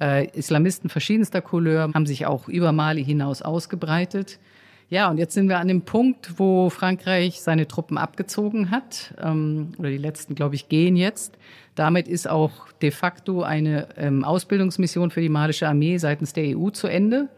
äh, 0.00 0.26
Islamisten 0.36 0.88
verschiedenster 0.88 1.42
Couleur 1.42 1.90
haben 1.94 2.06
sich 2.06 2.26
auch 2.26 2.48
über 2.48 2.72
Mali 2.72 3.04
hinaus 3.04 3.42
ausgebreitet. 3.42 4.38
Ja, 4.88 5.10
und 5.10 5.18
jetzt 5.18 5.34
sind 5.34 5.48
wir 5.48 5.58
an 5.58 5.68
dem 5.68 5.82
Punkt, 5.82 6.38
wo 6.38 6.68
Frankreich 6.68 7.40
seine 7.40 7.66
Truppen 7.66 7.96
abgezogen 7.96 8.70
hat, 8.70 9.14
ähm, 9.22 9.72
oder 9.78 9.88
die 9.88 9.96
letzten, 9.96 10.34
glaube 10.34 10.54
ich, 10.54 10.68
gehen 10.68 10.96
jetzt. 10.96 11.38
Damit 11.74 12.08
ist 12.08 12.28
auch 12.28 12.68
de 12.82 12.90
facto 12.90 13.42
eine 13.42 13.88
ähm, 13.96 14.24
Ausbildungsmission 14.24 15.10
für 15.10 15.22
die 15.22 15.30
malische 15.30 15.66
Armee 15.66 15.96
seitens 15.96 16.34
der 16.34 16.58
EU 16.58 16.68
zu 16.70 16.88
Ende. 16.88 17.28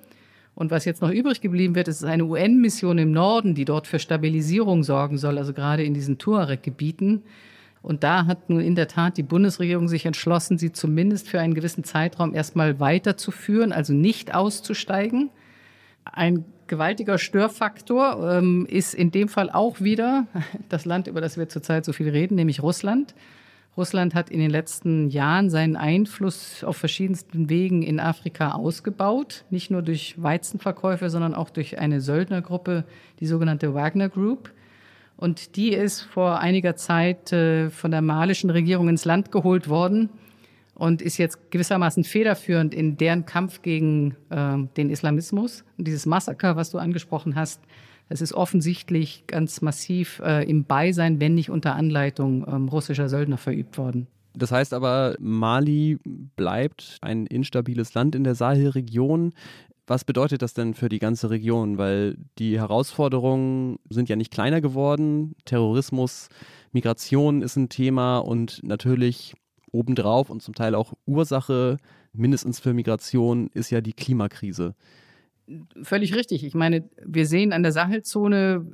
Und 0.56 0.70
was 0.70 0.84
jetzt 0.84 1.02
noch 1.02 1.10
übrig 1.10 1.40
geblieben 1.40 1.74
wird, 1.74 1.88
ist 1.88 2.04
eine 2.04 2.24
UN-Mission 2.24 2.98
im 2.98 3.12
Norden, 3.12 3.54
die 3.54 3.64
dort 3.64 3.86
für 3.86 3.98
Stabilisierung 3.98 4.84
sorgen 4.84 5.18
soll, 5.18 5.38
also 5.38 5.52
gerade 5.52 5.84
in 5.84 5.94
diesen 5.94 6.18
Tuareg-Gebieten. 6.18 7.22
Und 7.82 8.02
da 8.02 8.26
hat 8.26 8.48
nun 8.48 8.60
in 8.60 8.76
der 8.76 8.88
Tat 8.88 9.16
die 9.16 9.22
Bundesregierung 9.22 9.88
sich 9.88 10.06
entschlossen, 10.06 10.56
sie 10.56 10.72
zumindest 10.72 11.28
für 11.28 11.40
einen 11.40 11.54
gewissen 11.54 11.84
Zeitraum 11.84 12.34
erstmal 12.34 12.80
weiterzuführen, 12.80 13.72
also 13.72 13.92
nicht 13.92 14.34
auszusteigen. 14.34 15.30
Ein 16.04 16.44
gewaltiger 16.66 17.18
Störfaktor 17.18 18.38
ähm, 18.38 18.66
ist 18.68 18.94
in 18.94 19.10
dem 19.10 19.28
Fall 19.28 19.50
auch 19.50 19.80
wieder 19.80 20.26
das 20.68 20.84
Land, 20.84 21.06
über 21.06 21.20
das 21.20 21.36
wir 21.36 21.48
zurzeit 21.48 21.84
so 21.84 21.92
viel 21.92 22.08
reden, 22.08 22.34
nämlich 22.34 22.62
Russland. 22.62 23.14
Russland 23.76 24.14
hat 24.14 24.30
in 24.30 24.38
den 24.38 24.50
letzten 24.50 25.08
Jahren 25.10 25.50
seinen 25.50 25.76
Einfluss 25.76 26.62
auf 26.62 26.76
verschiedensten 26.76 27.50
Wegen 27.50 27.82
in 27.82 27.98
Afrika 27.98 28.52
ausgebaut, 28.52 29.44
nicht 29.50 29.70
nur 29.70 29.82
durch 29.82 30.14
Weizenverkäufe, 30.16 31.10
sondern 31.10 31.34
auch 31.34 31.50
durch 31.50 31.78
eine 31.78 32.00
Söldnergruppe, 32.00 32.84
die 33.18 33.26
sogenannte 33.26 33.74
Wagner 33.74 34.08
Group. 34.08 34.52
Und 35.16 35.56
die 35.56 35.70
ist 35.70 36.02
vor 36.02 36.38
einiger 36.38 36.76
Zeit 36.76 37.32
äh, 37.32 37.70
von 37.70 37.90
der 37.90 38.02
malischen 38.02 38.50
Regierung 38.50 38.88
ins 38.88 39.04
Land 39.04 39.32
geholt 39.32 39.68
worden 39.68 40.08
und 40.74 41.02
ist 41.02 41.18
jetzt 41.18 41.50
gewissermaßen 41.50 42.04
federführend 42.04 42.74
in 42.74 42.96
deren 42.96 43.26
Kampf 43.26 43.62
gegen 43.62 44.16
äh, 44.30 44.58
den 44.76 44.90
Islamismus. 44.90 45.64
Und 45.78 45.86
dieses 45.86 46.06
Massaker, 46.06 46.56
was 46.56 46.70
du 46.70 46.78
angesprochen 46.78 47.36
hast, 47.36 47.62
das 48.08 48.20
ist 48.20 48.34
offensichtlich 48.34 49.24
ganz 49.26 49.62
massiv 49.62 50.20
äh, 50.24 50.48
im 50.48 50.64
Beisein, 50.64 51.20
wenn 51.20 51.34
nicht 51.34 51.50
unter 51.50 51.74
Anleitung 51.74 52.46
ähm, 52.46 52.68
russischer 52.68 53.08
Söldner 53.08 53.38
verübt 53.38 53.78
worden. 53.78 54.06
Das 54.36 54.50
heißt 54.50 54.74
aber, 54.74 55.14
Mali 55.20 55.98
bleibt 56.36 56.98
ein 57.00 57.26
instabiles 57.26 57.94
Land 57.94 58.14
in 58.14 58.24
der 58.24 58.34
Sahelregion. 58.34 59.32
Was 59.86 60.04
bedeutet 60.04 60.42
das 60.42 60.54
denn 60.54 60.74
für 60.74 60.88
die 60.88 60.98
ganze 60.98 61.30
Region? 61.30 61.78
Weil 61.78 62.16
die 62.38 62.58
Herausforderungen 62.58 63.78
sind 63.88 64.08
ja 64.08 64.16
nicht 64.16 64.32
kleiner 64.32 64.60
geworden. 64.60 65.34
Terrorismus, 65.44 66.28
Migration 66.72 67.42
ist 67.42 67.56
ein 67.56 67.68
Thema 67.68 68.18
und 68.18 68.60
natürlich 68.64 69.34
obendrauf 69.74 70.30
und 70.30 70.42
zum 70.42 70.54
Teil 70.54 70.74
auch 70.74 70.94
Ursache, 71.06 71.76
mindestens 72.12 72.60
für 72.60 72.72
Migration, 72.72 73.50
ist 73.52 73.70
ja 73.70 73.80
die 73.80 73.92
Klimakrise. 73.92 74.74
Völlig 75.82 76.14
richtig. 76.14 76.42
Ich 76.42 76.54
meine, 76.54 76.88
wir 77.04 77.26
sehen 77.26 77.52
an 77.52 77.62
der 77.62 77.72
Sahelzone 77.72 78.66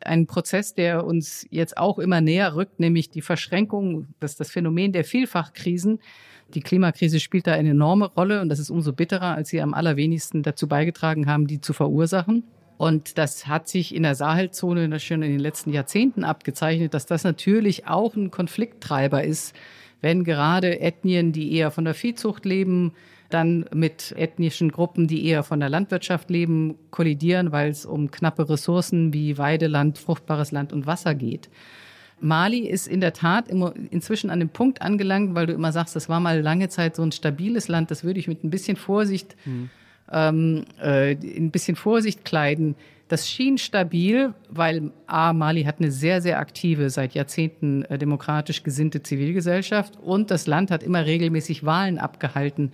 einen 0.00 0.26
Prozess, 0.26 0.74
der 0.74 1.04
uns 1.04 1.46
jetzt 1.50 1.76
auch 1.76 2.00
immer 2.00 2.20
näher 2.20 2.56
rückt, 2.56 2.80
nämlich 2.80 3.08
die 3.10 3.22
Verschränkung, 3.22 4.08
das, 4.18 4.34
das 4.34 4.50
Phänomen 4.50 4.92
der 4.92 5.04
Vielfachkrisen. 5.04 6.00
Die 6.54 6.60
Klimakrise 6.60 7.20
spielt 7.20 7.46
da 7.46 7.52
eine 7.52 7.70
enorme 7.70 8.06
Rolle 8.06 8.40
und 8.40 8.48
das 8.48 8.58
ist 8.58 8.70
umso 8.70 8.92
bitterer, 8.92 9.36
als 9.36 9.50
sie 9.50 9.62
am 9.62 9.74
allerwenigsten 9.74 10.42
dazu 10.42 10.66
beigetragen 10.66 11.26
haben, 11.28 11.46
die 11.46 11.60
zu 11.60 11.72
verursachen. 11.72 12.42
Und 12.78 13.16
das 13.16 13.46
hat 13.46 13.68
sich 13.68 13.94
in 13.94 14.02
der 14.02 14.16
Sahelzone 14.16 14.98
schon 14.98 15.22
in 15.22 15.30
den 15.30 15.38
letzten 15.38 15.72
Jahrzehnten 15.72 16.24
abgezeichnet, 16.24 16.94
dass 16.94 17.06
das 17.06 17.22
natürlich 17.22 17.86
auch 17.86 18.16
ein 18.16 18.32
Konflikttreiber 18.32 19.22
ist, 19.22 19.54
wenn 20.02 20.24
gerade 20.24 20.80
Ethnien, 20.80 21.32
die 21.32 21.54
eher 21.54 21.70
von 21.70 21.84
der 21.84 21.94
Viehzucht 21.94 22.44
leben, 22.44 22.92
dann 23.30 23.64
mit 23.72 24.12
ethnischen 24.16 24.70
Gruppen, 24.70 25.06
die 25.06 25.26
eher 25.26 25.42
von 25.42 25.60
der 25.60 25.70
Landwirtschaft 25.70 26.28
leben, 26.28 26.76
kollidieren, 26.90 27.50
weil 27.50 27.70
es 27.70 27.86
um 27.86 28.10
knappe 28.10 28.48
Ressourcen 28.48 29.14
wie 29.14 29.38
Weideland, 29.38 29.98
fruchtbares 29.98 30.52
Land 30.52 30.72
und 30.72 30.86
Wasser 30.86 31.14
geht. 31.14 31.48
Mali 32.20 32.60
ist 32.68 32.86
in 32.86 33.00
der 33.00 33.12
Tat 33.12 33.48
inzwischen 33.48 34.30
an 34.30 34.38
dem 34.38 34.50
Punkt 34.50 34.80
angelangt, 34.80 35.34
weil 35.34 35.46
du 35.46 35.52
immer 35.54 35.72
sagst, 35.72 35.96
das 35.96 36.08
war 36.08 36.20
mal 36.20 36.40
lange 36.40 36.68
Zeit 36.68 36.94
so 36.94 37.02
ein 37.02 37.10
stabiles 37.10 37.68
Land, 37.68 37.90
das 37.90 38.04
würde 38.04 38.20
ich 38.20 38.28
mit 38.28 38.44
ein 38.44 38.50
bisschen 38.50 38.76
Vorsicht, 38.76 39.34
mhm. 39.44 39.70
ähm, 40.12 40.64
äh, 40.80 41.12
ein 41.12 41.50
bisschen 41.50 41.74
Vorsicht 41.74 42.24
kleiden. 42.24 42.76
Das 43.12 43.28
schien 43.28 43.58
stabil, 43.58 44.32
weil 44.48 44.90
A, 45.06 45.34
Mali 45.34 45.64
hat 45.64 45.80
eine 45.80 45.90
sehr, 45.90 46.22
sehr 46.22 46.38
aktive, 46.38 46.88
seit 46.88 47.12
Jahrzehnten 47.12 47.82
äh, 47.82 47.98
demokratisch 47.98 48.62
gesinnte 48.62 49.02
Zivilgesellschaft 49.02 49.98
und 50.02 50.30
das 50.30 50.46
Land 50.46 50.70
hat 50.70 50.82
immer 50.82 51.04
regelmäßig 51.04 51.62
Wahlen 51.66 51.98
abgehalten. 51.98 52.72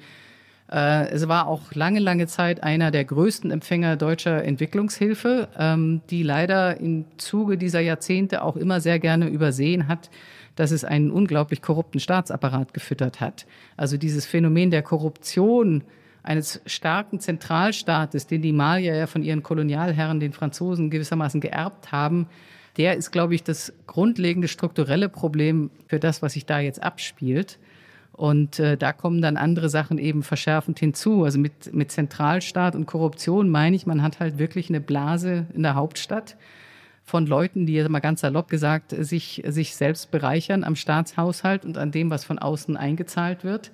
Äh, 0.70 1.08
es 1.08 1.26
war 1.26 1.48
auch 1.48 1.74
lange, 1.74 1.98
lange 1.98 2.28
Zeit 2.28 2.62
einer 2.62 2.92
der 2.92 3.04
größten 3.04 3.50
Empfänger 3.50 3.96
deutscher 3.96 4.44
Entwicklungshilfe, 4.44 5.48
ähm, 5.58 6.02
die 6.08 6.22
leider 6.22 6.78
im 6.78 7.06
Zuge 7.16 7.58
dieser 7.58 7.80
Jahrzehnte 7.80 8.42
auch 8.42 8.54
immer 8.54 8.80
sehr 8.80 9.00
gerne 9.00 9.26
übersehen 9.26 9.88
hat, 9.88 10.08
dass 10.54 10.70
es 10.70 10.84
einen 10.84 11.10
unglaublich 11.10 11.62
korrupten 11.62 11.98
Staatsapparat 11.98 12.72
gefüttert 12.72 13.20
hat. 13.20 13.44
Also 13.76 13.96
dieses 13.96 14.24
Phänomen 14.24 14.70
der 14.70 14.82
Korruption 14.82 15.82
eines 16.22 16.60
starken 16.66 17.20
Zentralstaates, 17.20 18.26
den 18.26 18.42
die 18.42 18.52
Malier 18.52 18.94
ja 18.94 19.06
von 19.06 19.22
ihren 19.22 19.42
Kolonialherren, 19.42 20.20
den 20.20 20.32
Franzosen, 20.32 20.90
gewissermaßen 20.90 21.40
geerbt 21.40 21.92
haben, 21.92 22.26
der 22.76 22.96
ist, 22.96 23.10
glaube 23.10 23.34
ich, 23.34 23.42
das 23.42 23.72
grundlegende 23.86 24.48
strukturelle 24.48 25.08
Problem 25.08 25.70
für 25.86 25.98
das, 25.98 26.22
was 26.22 26.34
sich 26.34 26.46
da 26.46 26.60
jetzt 26.60 26.82
abspielt. 26.82 27.58
Und 28.12 28.58
äh, 28.58 28.76
da 28.76 28.92
kommen 28.92 29.22
dann 29.22 29.36
andere 29.36 29.68
Sachen 29.68 29.98
eben 29.98 30.22
verschärfend 30.22 30.78
hinzu. 30.78 31.24
Also 31.24 31.38
mit, 31.38 31.72
mit 31.72 31.92
Zentralstaat 31.92 32.74
und 32.74 32.86
Korruption 32.86 33.48
meine 33.48 33.76
ich, 33.76 33.86
man 33.86 34.02
hat 34.02 34.20
halt 34.20 34.38
wirklich 34.38 34.68
eine 34.68 34.80
Blase 34.80 35.46
in 35.54 35.62
der 35.62 35.74
Hauptstadt 35.74 36.36
von 37.04 37.26
Leuten, 37.26 37.66
die 37.66 37.74
jetzt 37.74 37.88
mal 37.88 38.00
ganz 38.00 38.20
salopp 38.20 38.48
gesagt 38.48 38.94
sich, 38.96 39.42
sich 39.46 39.74
selbst 39.74 40.10
bereichern 40.10 40.62
am 40.62 40.76
Staatshaushalt 40.76 41.64
und 41.64 41.78
an 41.78 41.90
dem, 41.90 42.10
was 42.10 42.24
von 42.24 42.38
außen 42.38 42.76
eingezahlt 42.76 43.44
wird 43.44 43.70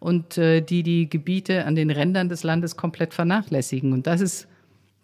und 0.00 0.38
äh, 0.38 0.60
die 0.60 0.82
die 0.82 1.08
Gebiete 1.08 1.64
an 1.64 1.74
den 1.74 1.90
Rändern 1.90 2.28
des 2.28 2.42
Landes 2.42 2.76
komplett 2.76 3.14
vernachlässigen. 3.14 3.92
Und 3.92 4.06
das 4.06 4.20
ist 4.20 4.48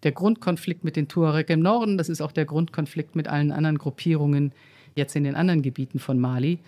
der 0.02 0.12
Grundkonflikt 0.12 0.84
mit 0.84 0.96
den 0.96 1.08
Tuareg 1.08 1.50
im 1.50 1.60
Norden, 1.60 1.96
das 1.96 2.08
ist 2.08 2.20
auch 2.20 2.32
der 2.32 2.44
Grundkonflikt 2.44 3.14
mit 3.14 3.28
allen 3.28 3.52
anderen 3.52 3.78
Gruppierungen 3.78 4.52
jetzt 4.94 5.16
in 5.16 5.24
den 5.24 5.34
anderen 5.34 5.62
Gebieten 5.62 5.98
von 5.98 6.18
Mali. 6.18 6.58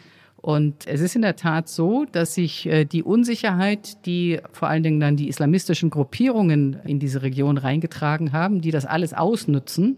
Und 0.44 0.86
es 0.86 1.00
ist 1.00 1.16
in 1.16 1.22
der 1.22 1.36
Tat 1.36 1.68
so, 1.68 2.04
dass 2.04 2.34
sich 2.34 2.66
äh, 2.66 2.84
die 2.84 3.02
Unsicherheit, 3.02 4.04
die 4.04 4.40
vor 4.52 4.68
allen 4.68 4.82
Dingen 4.82 5.00
dann 5.00 5.16
die 5.16 5.28
islamistischen 5.28 5.88
Gruppierungen 5.88 6.76
in 6.84 6.98
diese 6.98 7.22
Region 7.22 7.56
reingetragen 7.56 8.32
haben, 8.32 8.60
die 8.60 8.70
das 8.70 8.84
alles 8.84 9.14
ausnutzen, 9.14 9.96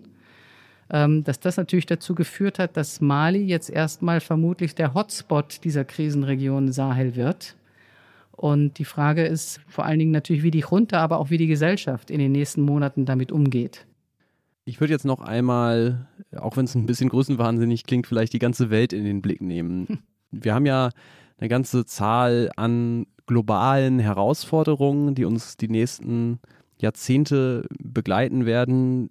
ähm, 0.89 1.25
dass 1.25 1.41
das 1.41 1.57
natürlich 1.57 1.87
dazu 1.87 2.15
geführt 2.15 2.61
hat, 2.61 2.77
dass 2.77 3.01
Mali 3.01 3.45
jetzt 3.45 3.71
erstmal 3.71 4.21
vermutlich 4.21 4.77
der 4.77 4.95
Hotspot 4.95 5.65
dieser 5.65 5.85
Krisenregion 5.85 6.71
Sahel 6.71 7.17
wird. 7.17 7.57
Und 8.37 8.79
die 8.79 8.85
Frage 8.85 9.25
ist 9.25 9.61
vor 9.67 9.85
allen 9.85 9.99
Dingen 9.99 10.11
natürlich, 10.11 10.43
wie 10.43 10.51
die 10.51 10.65
Junta, 10.71 10.99
aber 10.99 11.19
auch 11.19 11.31
wie 11.31 11.39
die 11.39 11.47
Gesellschaft 11.47 12.11
in 12.11 12.19
den 12.19 12.33
nächsten 12.33 12.63
Monaten 12.63 13.07
damit 13.07 13.33
umgeht. 13.33 13.87
Ich 14.65 14.81
würde 14.81 14.93
jetzt 14.93 15.05
noch 15.05 15.21
einmal, 15.21 16.07
auch 16.37 16.57
wenn 16.57 16.65
es 16.65 16.75
ein 16.75 16.87
bisschen 16.87 17.09
größenwahnsinnig 17.09 17.85
klingt, 17.85 18.07
vielleicht 18.07 18.33
die 18.33 18.39
ganze 18.39 18.69
Welt 18.69 18.93
in 18.93 19.05
den 19.05 19.23
Blick 19.23 19.41
nehmen. 19.41 20.03
Wir 20.31 20.55
haben 20.55 20.67
ja 20.67 20.91
eine 21.39 21.49
ganze 21.49 21.87
Zahl 21.87 22.51
an 22.57 23.07
globalen 23.27 23.99
Herausforderungen, 23.99 25.15
die 25.15 25.25
uns 25.25 25.57
die 25.57 25.69
nächsten 25.69 26.41
Jahrzehnte 26.79 27.67
begleiten 27.79 28.45
werden. 28.45 29.11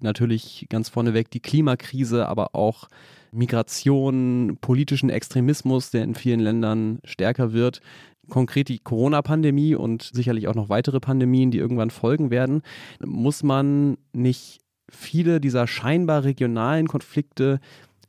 Natürlich 0.00 0.66
ganz 0.70 0.88
vorneweg 0.88 1.30
die 1.30 1.40
Klimakrise, 1.40 2.28
aber 2.28 2.54
auch 2.54 2.88
Migration, 3.34 4.58
politischen 4.60 5.10
Extremismus, 5.10 5.90
der 5.90 6.04
in 6.04 6.14
vielen 6.14 6.40
Ländern 6.40 7.00
stärker 7.04 7.52
wird, 7.52 7.80
konkret 8.28 8.68
die 8.68 8.78
Corona-Pandemie 8.78 9.74
und 9.74 10.10
sicherlich 10.12 10.48
auch 10.48 10.54
noch 10.54 10.68
weitere 10.68 11.00
Pandemien, 11.00 11.50
die 11.50 11.58
irgendwann 11.58 11.90
folgen 11.90 12.30
werden, 12.30 12.62
muss 13.04 13.42
man 13.42 13.98
nicht 14.12 14.60
viele 14.88 15.40
dieser 15.40 15.66
scheinbar 15.66 16.24
regionalen 16.24 16.88
Konflikte 16.88 17.60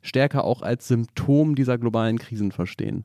stärker 0.02 0.44
auch 0.44 0.62
als 0.62 0.88
Symptom 0.88 1.54
dieser 1.54 1.78
globalen 1.78 2.18
Krisen 2.18 2.52
verstehen. 2.52 3.04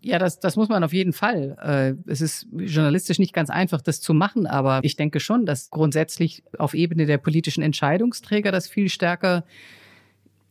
Ja, 0.00 0.20
das, 0.20 0.38
das 0.38 0.54
muss 0.54 0.68
man 0.68 0.84
auf 0.84 0.92
jeden 0.92 1.12
Fall. 1.12 1.56
Äh, 1.60 2.10
es 2.10 2.20
ist 2.20 2.46
journalistisch 2.52 3.18
nicht 3.18 3.32
ganz 3.32 3.50
einfach, 3.50 3.82
das 3.82 4.00
zu 4.00 4.14
machen, 4.14 4.46
aber 4.46 4.78
ich 4.84 4.94
denke 4.94 5.18
schon, 5.18 5.46
dass 5.46 5.70
grundsätzlich 5.70 6.44
auf 6.58 6.74
Ebene 6.74 7.06
der 7.06 7.18
politischen 7.18 7.62
Entscheidungsträger 7.62 8.52
das 8.52 8.68
viel 8.68 8.88
stärker 8.88 9.44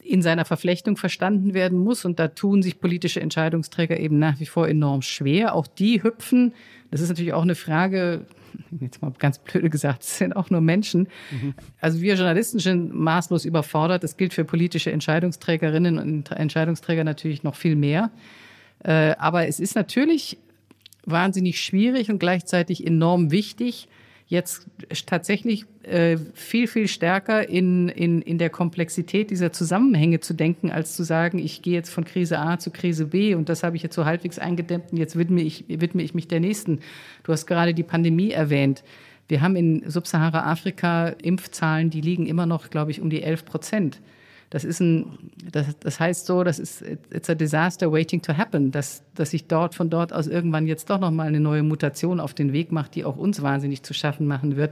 in 0.05 0.21
seiner 0.21 0.45
Verflechtung 0.45 0.97
verstanden 0.97 1.53
werden 1.53 1.79
muss. 1.79 2.05
Und 2.05 2.19
da 2.19 2.27
tun 2.27 2.61
sich 2.61 2.79
politische 2.79 3.21
Entscheidungsträger 3.21 3.99
eben 3.99 4.19
nach 4.19 4.39
wie 4.39 4.45
vor 4.45 4.67
enorm 4.67 5.01
schwer. 5.01 5.55
Auch 5.55 5.67
die 5.67 6.03
hüpfen. 6.03 6.53
Das 6.91 7.01
ist 7.01 7.09
natürlich 7.09 7.33
auch 7.33 7.41
eine 7.41 7.55
Frage, 7.55 8.25
jetzt 8.79 9.01
mal 9.01 9.11
ganz 9.17 9.39
blöde 9.39 9.69
gesagt, 9.69 10.03
es 10.03 10.17
sind 10.17 10.35
auch 10.35 10.49
nur 10.49 10.61
Menschen. 10.61 11.07
Mhm. 11.31 11.53
Also 11.81 12.01
wir 12.01 12.15
Journalisten 12.15 12.59
sind 12.59 12.93
maßlos 12.93 13.45
überfordert. 13.45 14.03
Das 14.03 14.17
gilt 14.17 14.33
für 14.33 14.45
politische 14.45 14.91
Entscheidungsträgerinnen 14.91 15.97
und 15.97 16.31
Entscheidungsträger 16.31 17.03
natürlich 17.03 17.43
noch 17.43 17.55
viel 17.55 17.75
mehr. 17.75 18.11
Äh, 18.83 19.15
aber 19.17 19.47
es 19.47 19.59
ist 19.59 19.75
natürlich 19.75 20.37
wahnsinnig 21.05 21.61
schwierig 21.61 22.09
und 22.09 22.19
gleichzeitig 22.19 22.85
enorm 22.85 23.31
wichtig, 23.31 23.87
jetzt 24.27 24.67
tatsächlich 25.05 25.65
äh, 25.83 26.17
viel, 26.33 26.67
viel 26.67 26.87
stärker 26.87 27.47
in, 27.47 27.89
in, 27.89 28.21
in 28.21 28.37
der 28.37 28.49
Komplexität 28.49 29.29
dieser 29.29 29.51
Zusammenhänge 29.51 30.19
zu 30.19 30.33
denken, 30.33 30.71
als 30.71 30.95
zu 30.95 31.03
sagen, 31.03 31.37
ich 31.37 31.61
gehe 31.61 31.73
jetzt 31.73 31.91
von 31.91 32.05
Krise 32.05 32.39
A 32.39 32.57
zu 32.57 32.71
Krise 32.71 33.05
B 33.05 33.35
und 33.35 33.49
das 33.49 33.61
habe 33.61 33.75
ich 33.75 33.83
jetzt 33.83 33.95
so 33.95 34.05
halbwegs 34.05 34.39
eingedämmt 34.39 34.91
und 34.91 34.97
jetzt 34.97 35.15
widme 35.15 35.41
ich, 35.41 35.65
widme 35.67 36.01
ich 36.01 36.15
mich 36.15 36.27
der 36.27 36.39
nächsten. 36.39 36.79
Du 37.23 37.31
hast 37.31 37.45
gerade 37.45 37.73
die 37.73 37.83
Pandemie 37.83 38.31
erwähnt. 38.31 38.83
Wir 39.27 39.41
haben 39.41 39.55
in 39.55 39.89
Subsahara-Afrika 39.89 41.09
Impfzahlen, 41.21 41.89
die 41.89 42.01
liegen 42.01 42.25
immer 42.25 42.45
noch, 42.45 42.69
glaube 42.69 42.91
ich, 42.91 43.01
um 43.01 43.09
die 43.09 43.23
11 43.23 43.45
Prozent. 43.45 44.01
Das 44.49 44.63
ist 44.63 44.79
ein, 44.79 45.31
das, 45.51 45.77
das 45.79 45.99
heißt 45.99 46.25
so, 46.25 46.43
das 46.43 46.59
ist 46.59 46.83
it's 47.11 47.29
a 47.29 47.35
disaster 47.35 47.91
waiting 47.91 48.21
to 48.21 48.37
happen, 48.37 48.71
dass, 48.71 49.03
dass 49.15 49.31
sich 49.31 49.47
dort 49.47 49.75
von 49.75 49.89
dort 49.89 50.13
aus 50.13 50.27
irgendwann 50.27 50.67
jetzt 50.67 50.89
doch 50.89 50.99
nochmal 50.99 51.27
eine 51.27 51.39
neue 51.39 51.63
Mutation 51.63 52.19
auf 52.19 52.33
den 52.33 52.53
Weg 52.53 52.71
macht, 52.71 52.95
die 52.95 53.05
auch 53.05 53.17
uns 53.17 53.41
wahnsinnig 53.41 53.83
zu 53.83 53.93
schaffen 53.93 54.27
machen 54.27 54.55
wird. 54.55 54.71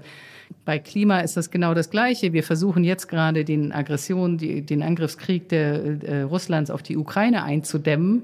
Bei 0.66 0.80
Klima 0.80 1.20
ist 1.20 1.36
das 1.36 1.52
genau 1.52 1.74
das 1.74 1.90
Gleiche. 1.90 2.34
Wir 2.34 2.44
versuchen 2.44 2.84
jetzt 2.84 3.08
gerade 3.08 3.44
den 3.44 3.72
Aggressionen, 3.72 4.38
die, 4.38 4.62
den 4.62 4.84
Angriffskrieg 4.84 5.50
der, 5.50 6.04
äh, 6.04 6.22
Russlands 6.22 6.70
auf 6.70 6.84
die 6.84 6.96
Ukraine 6.96 7.44
einzudämmen 7.44 8.24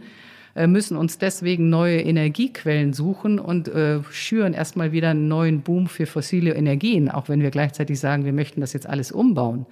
äh, 0.55 0.67
müssen 0.67 0.97
uns 0.97 1.17
deswegen 1.17 1.69
neue 1.69 2.01
Energiequellen 2.01 2.93
suchen 2.93 3.39
und 3.39 3.67
äh, 3.67 4.01
schüren 4.11 4.53
erstmal 4.53 4.91
wieder 4.91 5.09
einen 5.09 5.27
neuen 5.27 5.61
Boom 5.61 5.87
für 5.87 6.05
fossile 6.05 6.53
Energien, 6.53 7.09
auch 7.09 7.29
wenn 7.29 7.41
wir 7.41 7.51
gleichzeitig 7.51 7.99
sagen, 7.99 8.25
wir 8.25 8.33
möchten 8.33 8.61
das 8.61 8.73
jetzt 8.73 8.87
alles 8.87 9.11
umbauen. 9.11 9.65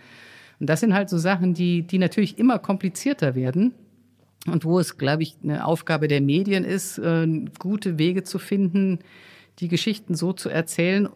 Und 0.59 0.69
das 0.69 0.79
sind 0.79 0.93
halt 0.93 1.09
so 1.09 1.17
Sachen, 1.17 1.53
die, 1.53 1.83
die 1.83 1.99
natürlich 1.99 2.37
immer 2.37 2.59
komplizierter 2.59 3.35
werden. 3.35 3.73
Und 4.47 4.63
wo 4.63 4.79
es, 4.79 4.97
glaube 4.97 5.23
ich, 5.23 5.35
eine 5.43 5.65
Aufgabe 5.65 6.07
der 6.07 6.21
Medien 6.21 6.63
ist, 6.63 6.97
äh, 6.97 7.27
gute 7.59 7.97
Wege 7.97 8.23
zu 8.23 8.39
finden, 8.39 8.99
die 9.59 9.67
Geschichten 9.67 10.15
so 10.15 10.33
zu 10.33 10.49
erzählen, 10.49 11.09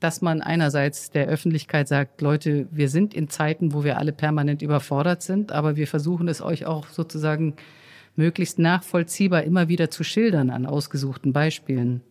dass 0.00 0.22
man 0.22 0.42
einerseits 0.42 1.10
der 1.10 1.26
Öffentlichkeit 1.26 1.88
sagt, 1.88 2.20
Leute, 2.20 2.68
wir 2.70 2.88
sind 2.88 3.14
in 3.14 3.28
Zeiten, 3.28 3.74
wo 3.74 3.82
wir 3.82 3.98
alle 3.98 4.12
permanent 4.12 4.62
überfordert 4.62 5.22
sind, 5.22 5.50
aber 5.50 5.76
wir 5.76 5.88
versuchen 5.88 6.28
es 6.28 6.40
euch 6.40 6.66
auch 6.66 6.88
sozusagen 6.88 7.56
möglichst 8.14 8.58
nachvollziehbar 8.58 9.42
immer 9.42 9.68
wieder 9.68 9.90
zu 9.90 10.04
schildern 10.04 10.50
an 10.50 10.66
ausgesuchten 10.66 11.32
Beispielen. 11.32 12.02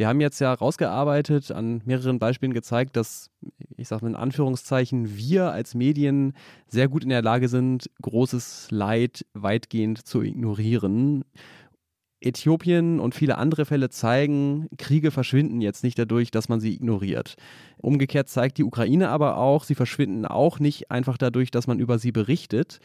Wir 0.00 0.08
haben 0.08 0.22
jetzt 0.22 0.40
ja 0.40 0.54
rausgearbeitet, 0.54 1.52
an 1.52 1.82
mehreren 1.84 2.18
Beispielen 2.18 2.54
gezeigt, 2.54 2.96
dass, 2.96 3.28
ich 3.76 3.86
sage 3.86 4.02
mal 4.02 4.08
in 4.08 4.16
Anführungszeichen, 4.16 5.14
wir 5.14 5.52
als 5.52 5.74
Medien 5.74 6.32
sehr 6.68 6.88
gut 6.88 7.02
in 7.02 7.10
der 7.10 7.20
Lage 7.20 7.48
sind, 7.48 7.90
großes 8.00 8.68
Leid 8.70 9.26
weitgehend 9.34 10.06
zu 10.06 10.22
ignorieren. 10.22 11.26
Äthiopien 12.22 12.98
und 12.98 13.14
viele 13.14 13.36
andere 13.36 13.66
Fälle 13.66 13.90
zeigen, 13.90 14.68
Kriege 14.78 15.10
verschwinden 15.10 15.60
jetzt 15.60 15.84
nicht 15.84 15.98
dadurch, 15.98 16.30
dass 16.30 16.48
man 16.48 16.60
sie 16.60 16.74
ignoriert. 16.74 17.34
Umgekehrt 17.76 18.30
zeigt 18.30 18.56
die 18.56 18.64
Ukraine 18.64 19.10
aber 19.10 19.36
auch, 19.36 19.64
sie 19.64 19.74
verschwinden 19.74 20.24
auch 20.24 20.60
nicht 20.60 20.90
einfach 20.90 21.18
dadurch, 21.18 21.50
dass 21.50 21.66
man 21.66 21.78
über 21.78 21.98
sie 21.98 22.12
berichtet. 22.12 22.80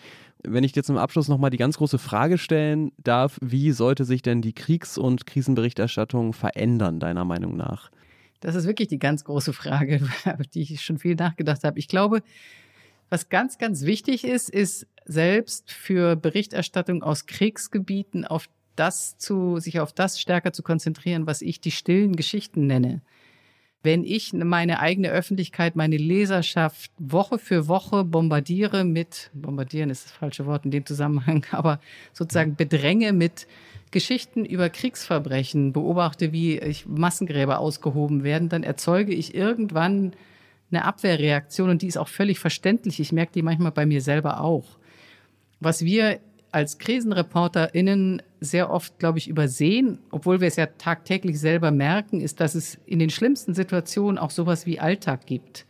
Wenn 0.47 0.63
ich 0.63 0.71
dir 0.71 0.83
zum 0.83 0.97
Abschluss 0.97 1.27
nochmal 1.27 1.49
die 1.49 1.57
ganz 1.57 1.77
große 1.77 1.97
Frage 1.97 2.37
stellen 2.37 2.91
darf, 2.97 3.37
wie 3.41 3.71
sollte 3.71 4.05
sich 4.05 4.21
denn 4.21 4.41
die 4.41 4.53
Kriegs- 4.53 4.97
und 4.97 5.25
Krisenberichterstattung 5.25 6.33
verändern, 6.33 6.99
deiner 6.99 7.25
Meinung 7.25 7.55
nach? 7.55 7.91
Das 8.41 8.55
ist 8.55 8.67
wirklich 8.67 8.87
die 8.87 8.99
ganz 8.99 9.23
große 9.23 9.53
Frage, 9.53 9.95
über 10.25 10.43
die 10.43 10.61
ich 10.61 10.81
schon 10.83 10.99
viel 10.99 11.15
nachgedacht 11.15 11.63
habe. 11.63 11.79
Ich 11.79 11.87
glaube, 11.87 12.21
was 13.09 13.29
ganz, 13.29 13.57
ganz 13.57 13.83
wichtig 13.83 14.23
ist, 14.23 14.49
ist 14.49 14.87
selbst 15.05 15.71
für 15.71 16.15
Berichterstattung 16.15 17.03
aus 17.03 17.25
Kriegsgebieten 17.25 18.25
auf 18.25 18.47
das 18.75 19.17
zu, 19.17 19.59
sich 19.59 19.79
auf 19.79 19.93
das 19.93 20.19
stärker 20.19 20.51
zu 20.51 20.63
konzentrieren, 20.63 21.27
was 21.27 21.41
ich 21.41 21.61
die 21.61 21.71
stillen 21.71 22.15
Geschichten 22.15 22.67
nenne. 22.67 23.01
Wenn 23.85 24.03
ich 24.03 24.33
meine 24.33 24.79
eigene 24.79 25.11
Öffentlichkeit, 25.11 25.75
meine 25.75 25.97
Leserschaft 25.97 26.91
Woche 26.97 27.37
für 27.37 27.67
Woche 27.67 28.03
bombardiere 28.03 28.83
mit, 28.83 29.29
bombardieren 29.35 29.91
ist 29.91 30.05
das 30.05 30.11
falsche 30.11 30.47
Wort 30.47 30.65
in 30.65 30.71
dem 30.71 30.87
Zusammenhang, 30.87 31.45
aber 31.51 31.79
sozusagen 32.11 32.55
bedränge 32.55 33.13
mit 33.13 33.45
Geschichten 33.91 34.43
über 34.43 34.69
Kriegsverbrechen, 34.69 35.71
beobachte, 35.71 36.31
wie 36.31 36.57
ich 36.57 36.87
Massengräber 36.87 37.59
ausgehoben 37.59 38.23
werden, 38.23 38.49
dann 38.49 38.63
erzeuge 38.63 39.13
ich 39.13 39.35
irgendwann 39.35 40.13
eine 40.71 40.83
Abwehrreaktion 40.83 41.69
und 41.69 41.83
die 41.83 41.87
ist 41.87 41.97
auch 41.97 42.07
völlig 42.07 42.39
verständlich. 42.39 42.99
Ich 42.99 43.11
merke 43.11 43.33
die 43.33 43.43
manchmal 43.43 43.71
bei 43.71 43.85
mir 43.85 44.01
selber 44.01 44.41
auch. 44.41 44.65
Was 45.59 45.85
wir 45.85 46.19
als 46.55 46.77
KrisenreporterInnen 46.77 48.21
sehr 48.39 48.69
oft, 48.71 48.97
glaube 48.97 49.17
ich, 49.17 49.27
übersehen, 49.27 49.99
obwohl 50.09 50.39
wir 50.39 50.47
es 50.47 50.55
ja 50.55 50.67
tagtäglich 50.67 51.37
selber 51.37 51.69
merken, 51.69 52.21
ist, 52.21 52.39
dass 52.39 52.55
es 52.55 52.79
in 52.85 52.99
den 52.99 53.09
schlimmsten 53.09 53.53
Situationen 53.53 54.17
auch 54.17 54.31
sowas 54.31 54.65
wie 54.65 54.79
Alltag 54.79 55.25
gibt, 55.25 55.65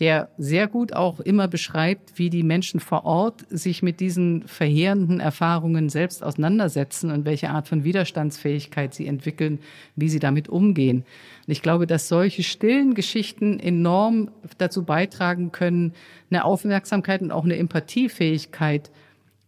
der 0.00 0.30
sehr 0.36 0.66
gut 0.66 0.92
auch 0.92 1.20
immer 1.20 1.46
beschreibt, 1.46 2.18
wie 2.18 2.28
die 2.28 2.42
Menschen 2.42 2.80
vor 2.80 3.04
Ort 3.04 3.44
sich 3.50 3.84
mit 3.84 4.00
diesen 4.00 4.48
verheerenden 4.48 5.20
Erfahrungen 5.20 5.90
selbst 5.90 6.24
auseinandersetzen 6.24 7.12
und 7.12 7.24
welche 7.24 7.50
Art 7.50 7.68
von 7.68 7.84
Widerstandsfähigkeit 7.84 8.94
sie 8.94 9.06
entwickeln, 9.06 9.60
wie 9.94 10.08
sie 10.08 10.18
damit 10.18 10.48
umgehen. 10.48 11.04
Und 11.46 11.52
ich 11.52 11.62
glaube, 11.62 11.86
dass 11.86 12.08
solche 12.08 12.42
stillen 12.42 12.94
Geschichten 12.94 13.60
enorm 13.60 14.32
dazu 14.58 14.82
beitragen 14.82 15.52
können, 15.52 15.92
eine 16.30 16.44
Aufmerksamkeit 16.44 17.22
und 17.22 17.30
auch 17.30 17.44
eine 17.44 17.58
Empathiefähigkeit 17.58 18.90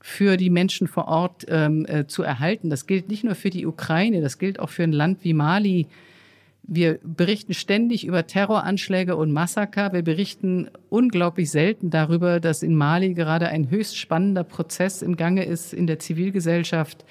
für 0.00 0.37
die 0.37 0.50
Menschen 0.50 0.87
vor 0.87 1.08
Ort 1.08 1.46
ähm, 1.48 1.87
äh, 1.87 2.06
zu 2.06 2.22
erhalten. 2.22 2.70
Das 2.70 2.87
gilt 2.87 3.08
nicht 3.08 3.24
nur 3.24 3.34
für 3.34 3.50
die 3.50 3.66
Ukraine, 3.66 4.20
das 4.20 4.38
gilt 4.38 4.61
auch 4.61 4.70
für 4.70 4.84
ein 4.84 4.92
Land 4.92 5.24
wie 5.24 5.34
Mali. 5.34 5.87
Wir 6.62 6.98
berichten 7.02 7.54
ständig 7.54 8.06
über 8.06 8.26
Terroranschläge 8.26 9.16
und 9.16 9.32
Massaker. 9.32 9.92
Wir 9.94 10.02
berichten 10.02 10.68
unglaublich 10.90 11.50
selten 11.50 11.88
darüber, 11.88 12.40
dass 12.40 12.62
in 12.62 12.74
Mali 12.74 13.14
gerade 13.14 13.48
ein 13.48 13.70
höchst 13.70 13.96
spannender 13.96 14.44
Prozess 14.44 15.00
im 15.00 15.16
Gange 15.16 15.44
ist 15.44 15.72
in 15.72 15.87
der 15.87 15.98
Zivilgesellschaft, 15.98 17.06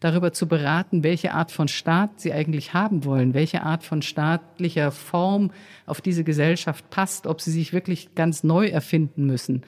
darüber 0.00 0.32
zu 0.32 0.48
beraten, 0.48 1.04
welche 1.04 1.34
Art 1.34 1.52
von 1.52 1.68
Staat 1.68 2.20
sie 2.20 2.32
eigentlich 2.32 2.74
haben 2.74 3.04
wollen, 3.04 3.34
welche 3.34 3.62
Art 3.62 3.84
von 3.84 4.02
staatlicher 4.02 4.90
Form 4.90 5.50
auf 5.86 6.00
diese 6.00 6.24
Gesellschaft 6.24 6.88
passt, 6.90 7.26
ob 7.26 7.40
sie 7.40 7.52
sich 7.52 7.72
wirklich 7.72 8.14
ganz 8.14 8.42
neu 8.42 8.66
erfinden 8.66 9.26
müssen. 9.26 9.62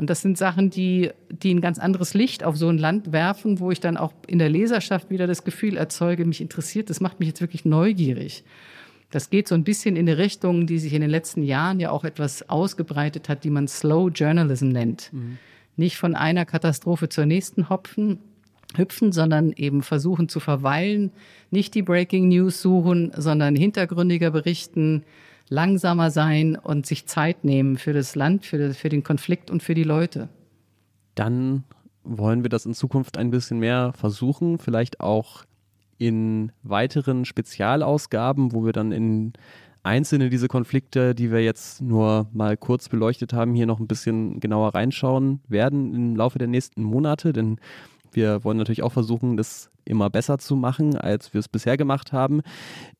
Und 0.00 0.08
das 0.08 0.22
sind 0.22 0.38
Sachen, 0.38 0.70
die, 0.70 1.10
die 1.28 1.52
ein 1.52 1.60
ganz 1.60 1.78
anderes 1.78 2.14
Licht 2.14 2.42
auf 2.42 2.56
so 2.56 2.70
ein 2.70 2.78
Land 2.78 3.12
werfen, 3.12 3.60
wo 3.60 3.70
ich 3.70 3.80
dann 3.80 3.98
auch 3.98 4.14
in 4.26 4.38
der 4.38 4.48
Leserschaft 4.48 5.10
wieder 5.10 5.26
das 5.26 5.44
Gefühl 5.44 5.76
erzeuge, 5.76 6.24
mich 6.24 6.40
interessiert, 6.40 6.88
das 6.88 7.00
macht 7.00 7.20
mich 7.20 7.28
jetzt 7.28 7.42
wirklich 7.42 7.66
neugierig. 7.66 8.42
Das 9.10 9.28
geht 9.28 9.46
so 9.46 9.54
ein 9.54 9.62
bisschen 9.62 9.96
in 9.96 10.08
eine 10.08 10.16
Richtung, 10.16 10.66
die 10.66 10.78
sich 10.78 10.94
in 10.94 11.02
den 11.02 11.10
letzten 11.10 11.42
Jahren 11.42 11.80
ja 11.80 11.90
auch 11.90 12.04
etwas 12.04 12.48
ausgebreitet 12.48 13.28
hat, 13.28 13.44
die 13.44 13.50
man 13.50 13.68
Slow 13.68 14.10
Journalism 14.10 14.68
nennt. 14.68 15.12
Mhm. 15.12 15.36
Nicht 15.76 15.98
von 15.98 16.14
einer 16.14 16.46
Katastrophe 16.46 17.10
zur 17.10 17.26
nächsten 17.26 17.68
hopfen, 17.68 18.20
hüpfen, 18.76 19.12
sondern 19.12 19.52
eben 19.52 19.82
versuchen 19.82 20.30
zu 20.30 20.40
verweilen, 20.40 21.12
nicht 21.50 21.74
die 21.74 21.82
Breaking 21.82 22.28
News 22.28 22.62
suchen, 22.62 23.12
sondern 23.14 23.54
hintergründiger 23.54 24.30
berichten, 24.30 25.04
langsamer 25.50 26.10
sein 26.10 26.56
und 26.56 26.86
sich 26.86 27.06
Zeit 27.06 27.44
nehmen 27.44 27.76
für 27.76 27.92
das 27.92 28.14
Land, 28.14 28.46
für, 28.46 28.56
das, 28.56 28.78
für 28.78 28.88
den 28.88 29.02
Konflikt 29.02 29.50
und 29.50 29.62
für 29.62 29.74
die 29.74 29.84
Leute. 29.84 30.28
Dann 31.14 31.64
wollen 32.02 32.42
wir 32.42 32.48
das 32.48 32.64
in 32.64 32.72
Zukunft 32.72 33.18
ein 33.18 33.30
bisschen 33.30 33.58
mehr 33.58 33.92
versuchen, 33.94 34.58
vielleicht 34.58 35.00
auch 35.00 35.44
in 35.98 36.50
weiteren 36.62 37.26
Spezialausgaben, 37.26 38.52
wo 38.52 38.64
wir 38.64 38.72
dann 38.72 38.90
in 38.90 39.34
einzelne 39.82 40.30
diese 40.30 40.48
Konflikte, 40.48 41.14
die 41.14 41.30
wir 41.30 41.42
jetzt 41.42 41.82
nur 41.82 42.28
mal 42.32 42.56
kurz 42.56 42.88
beleuchtet 42.88 43.32
haben, 43.32 43.54
hier 43.54 43.66
noch 43.66 43.80
ein 43.80 43.86
bisschen 43.86 44.40
genauer 44.40 44.74
reinschauen 44.74 45.40
werden 45.48 45.94
im 45.94 46.16
Laufe 46.16 46.38
der 46.38 46.48
nächsten 46.48 46.82
Monate, 46.82 47.32
denn 47.32 47.58
wir 48.12 48.44
wollen 48.44 48.56
natürlich 48.56 48.82
auch 48.82 48.92
versuchen, 48.92 49.36
das 49.36 49.69
immer 49.84 50.10
besser 50.10 50.38
zu 50.38 50.56
machen, 50.56 50.96
als 50.96 51.32
wir 51.34 51.38
es 51.38 51.48
bisher 51.48 51.76
gemacht 51.76 52.12
haben. 52.12 52.42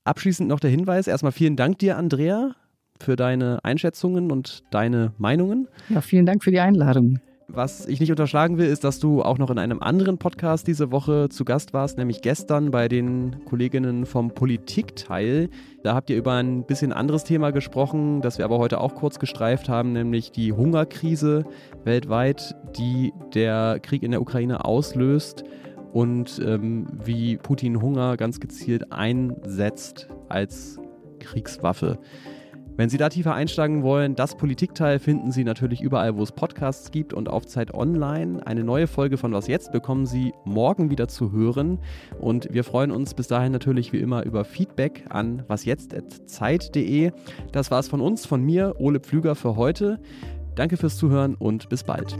Abschließend 0.04 0.48
noch 0.48 0.60
der 0.60 0.70
Hinweis, 0.70 1.06
erstmal 1.06 1.32
vielen 1.32 1.56
Dank 1.56 1.78
dir, 1.78 1.96
Andrea, 1.96 2.54
für 2.98 3.16
deine 3.16 3.60
Einschätzungen 3.62 4.30
und 4.30 4.62
deine 4.70 5.12
Meinungen. 5.18 5.68
Ja, 5.88 6.00
vielen 6.00 6.26
Dank 6.26 6.44
für 6.44 6.50
die 6.50 6.60
Einladung. 6.60 7.18
Was 7.52 7.88
ich 7.88 7.98
nicht 7.98 8.10
unterschlagen 8.10 8.58
will, 8.58 8.66
ist, 8.66 8.84
dass 8.84 9.00
du 9.00 9.22
auch 9.22 9.36
noch 9.36 9.50
in 9.50 9.58
einem 9.58 9.82
anderen 9.82 10.18
Podcast 10.18 10.68
diese 10.68 10.92
Woche 10.92 11.28
zu 11.30 11.44
Gast 11.44 11.72
warst, 11.72 11.98
nämlich 11.98 12.22
gestern 12.22 12.70
bei 12.70 12.86
den 12.86 13.44
Kolleginnen 13.44 14.06
vom 14.06 14.30
Politikteil. 14.30 15.48
Da 15.82 15.96
habt 15.96 16.10
ihr 16.10 16.16
über 16.16 16.34
ein 16.34 16.64
bisschen 16.64 16.92
anderes 16.92 17.24
Thema 17.24 17.50
gesprochen, 17.50 18.20
das 18.20 18.38
wir 18.38 18.44
aber 18.44 18.58
heute 18.58 18.80
auch 18.80 18.94
kurz 18.94 19.18
gestreift 19.18 19.68
haben, 19.68 19.92
nämlich 19.92 20.30
die 20.30 20.52
Hungerkrise 20.52 21.44
weltweit, 21.82 22.54
die 22.78 23.12
der 23.34 23.80
Krieg 23.80 24.04
in 24.04 24.12
der 24.12 24.22
Ukraine 24.22 24.64
auslöst 24.64 25.42
und 25.92 26.40
ähm, 26.44 26.86
wie 27.04 27.36
Putin 27.36 27.80
Hunger 27.80 28.16
ganz 28.16 28.40
gezielt 28.40 28.92
einsetzt 28.92 30.08
als 30.28 30.78
Kriegswaffe. 31.18 31.98
Wenn 32.80 32.88
Sie 32.88 32.96
da 32.96 33.10
tiefer 33.10 33.34
einsteigen 33.34 33.82
wollen, 33.82 34.14
das 34.14 34.38
Politikteil 34.38 34.98
finden 34.98 35.32
Sie 35.32 35.44
natürlich 35.44 35.82
überall, 35.82 36.16
wo 36.16 36.22
es 36.22 36.32
Podcasts 36.32 36.90
gibt 36.90 37.12
und 37.12 37.28
auf 37.28 37.44
Zeit 37.44 37.74
Online. 37.74 38.46
Eine 38.46 38.64
neue 38.64 38.86
Folge 38.86 39.18
von 39.18 39.34
Was 39.34 39.48
Jetzt 39.48 39.70
bekommen 39.70 40.06
Sie 40.06 40.32
morgen 40.46 40.88
wieder 40.88 41.06
zu 41.06 41.30
hören. 41.30 41.78
Und 42.18 42.48
wir 42.50 42.64
freuen 42.64 42.90
uns 42.90 43.12
bis 43.12 43.26
dahin 43.26 43.52
natürlich 43.52 43.92
wie 43.92 43.98
immer 43.98 44.24
über 44.24 44.46
Feedback 44.46 45.04
an 45.10 45.44
wasjetzt.zeit.de. 45.46 47.12
Das 47.52 47.70
war's 47.70 47.88
von 47.88 48.00
uns, 48.00 48.24
von 48.24 48.42
mir, 48.42 48.76
Ole 48.78 49.00
Pflüger 49.00 49.34
für 49.34 49.56
heute. 49.56 50.00
Danke 50.54 50.78
fürs 50.78 50.96
Zuhören 50.96 51.34
und 51.34 51.68
bis 51.68 51.84
bald. 51.84 52.16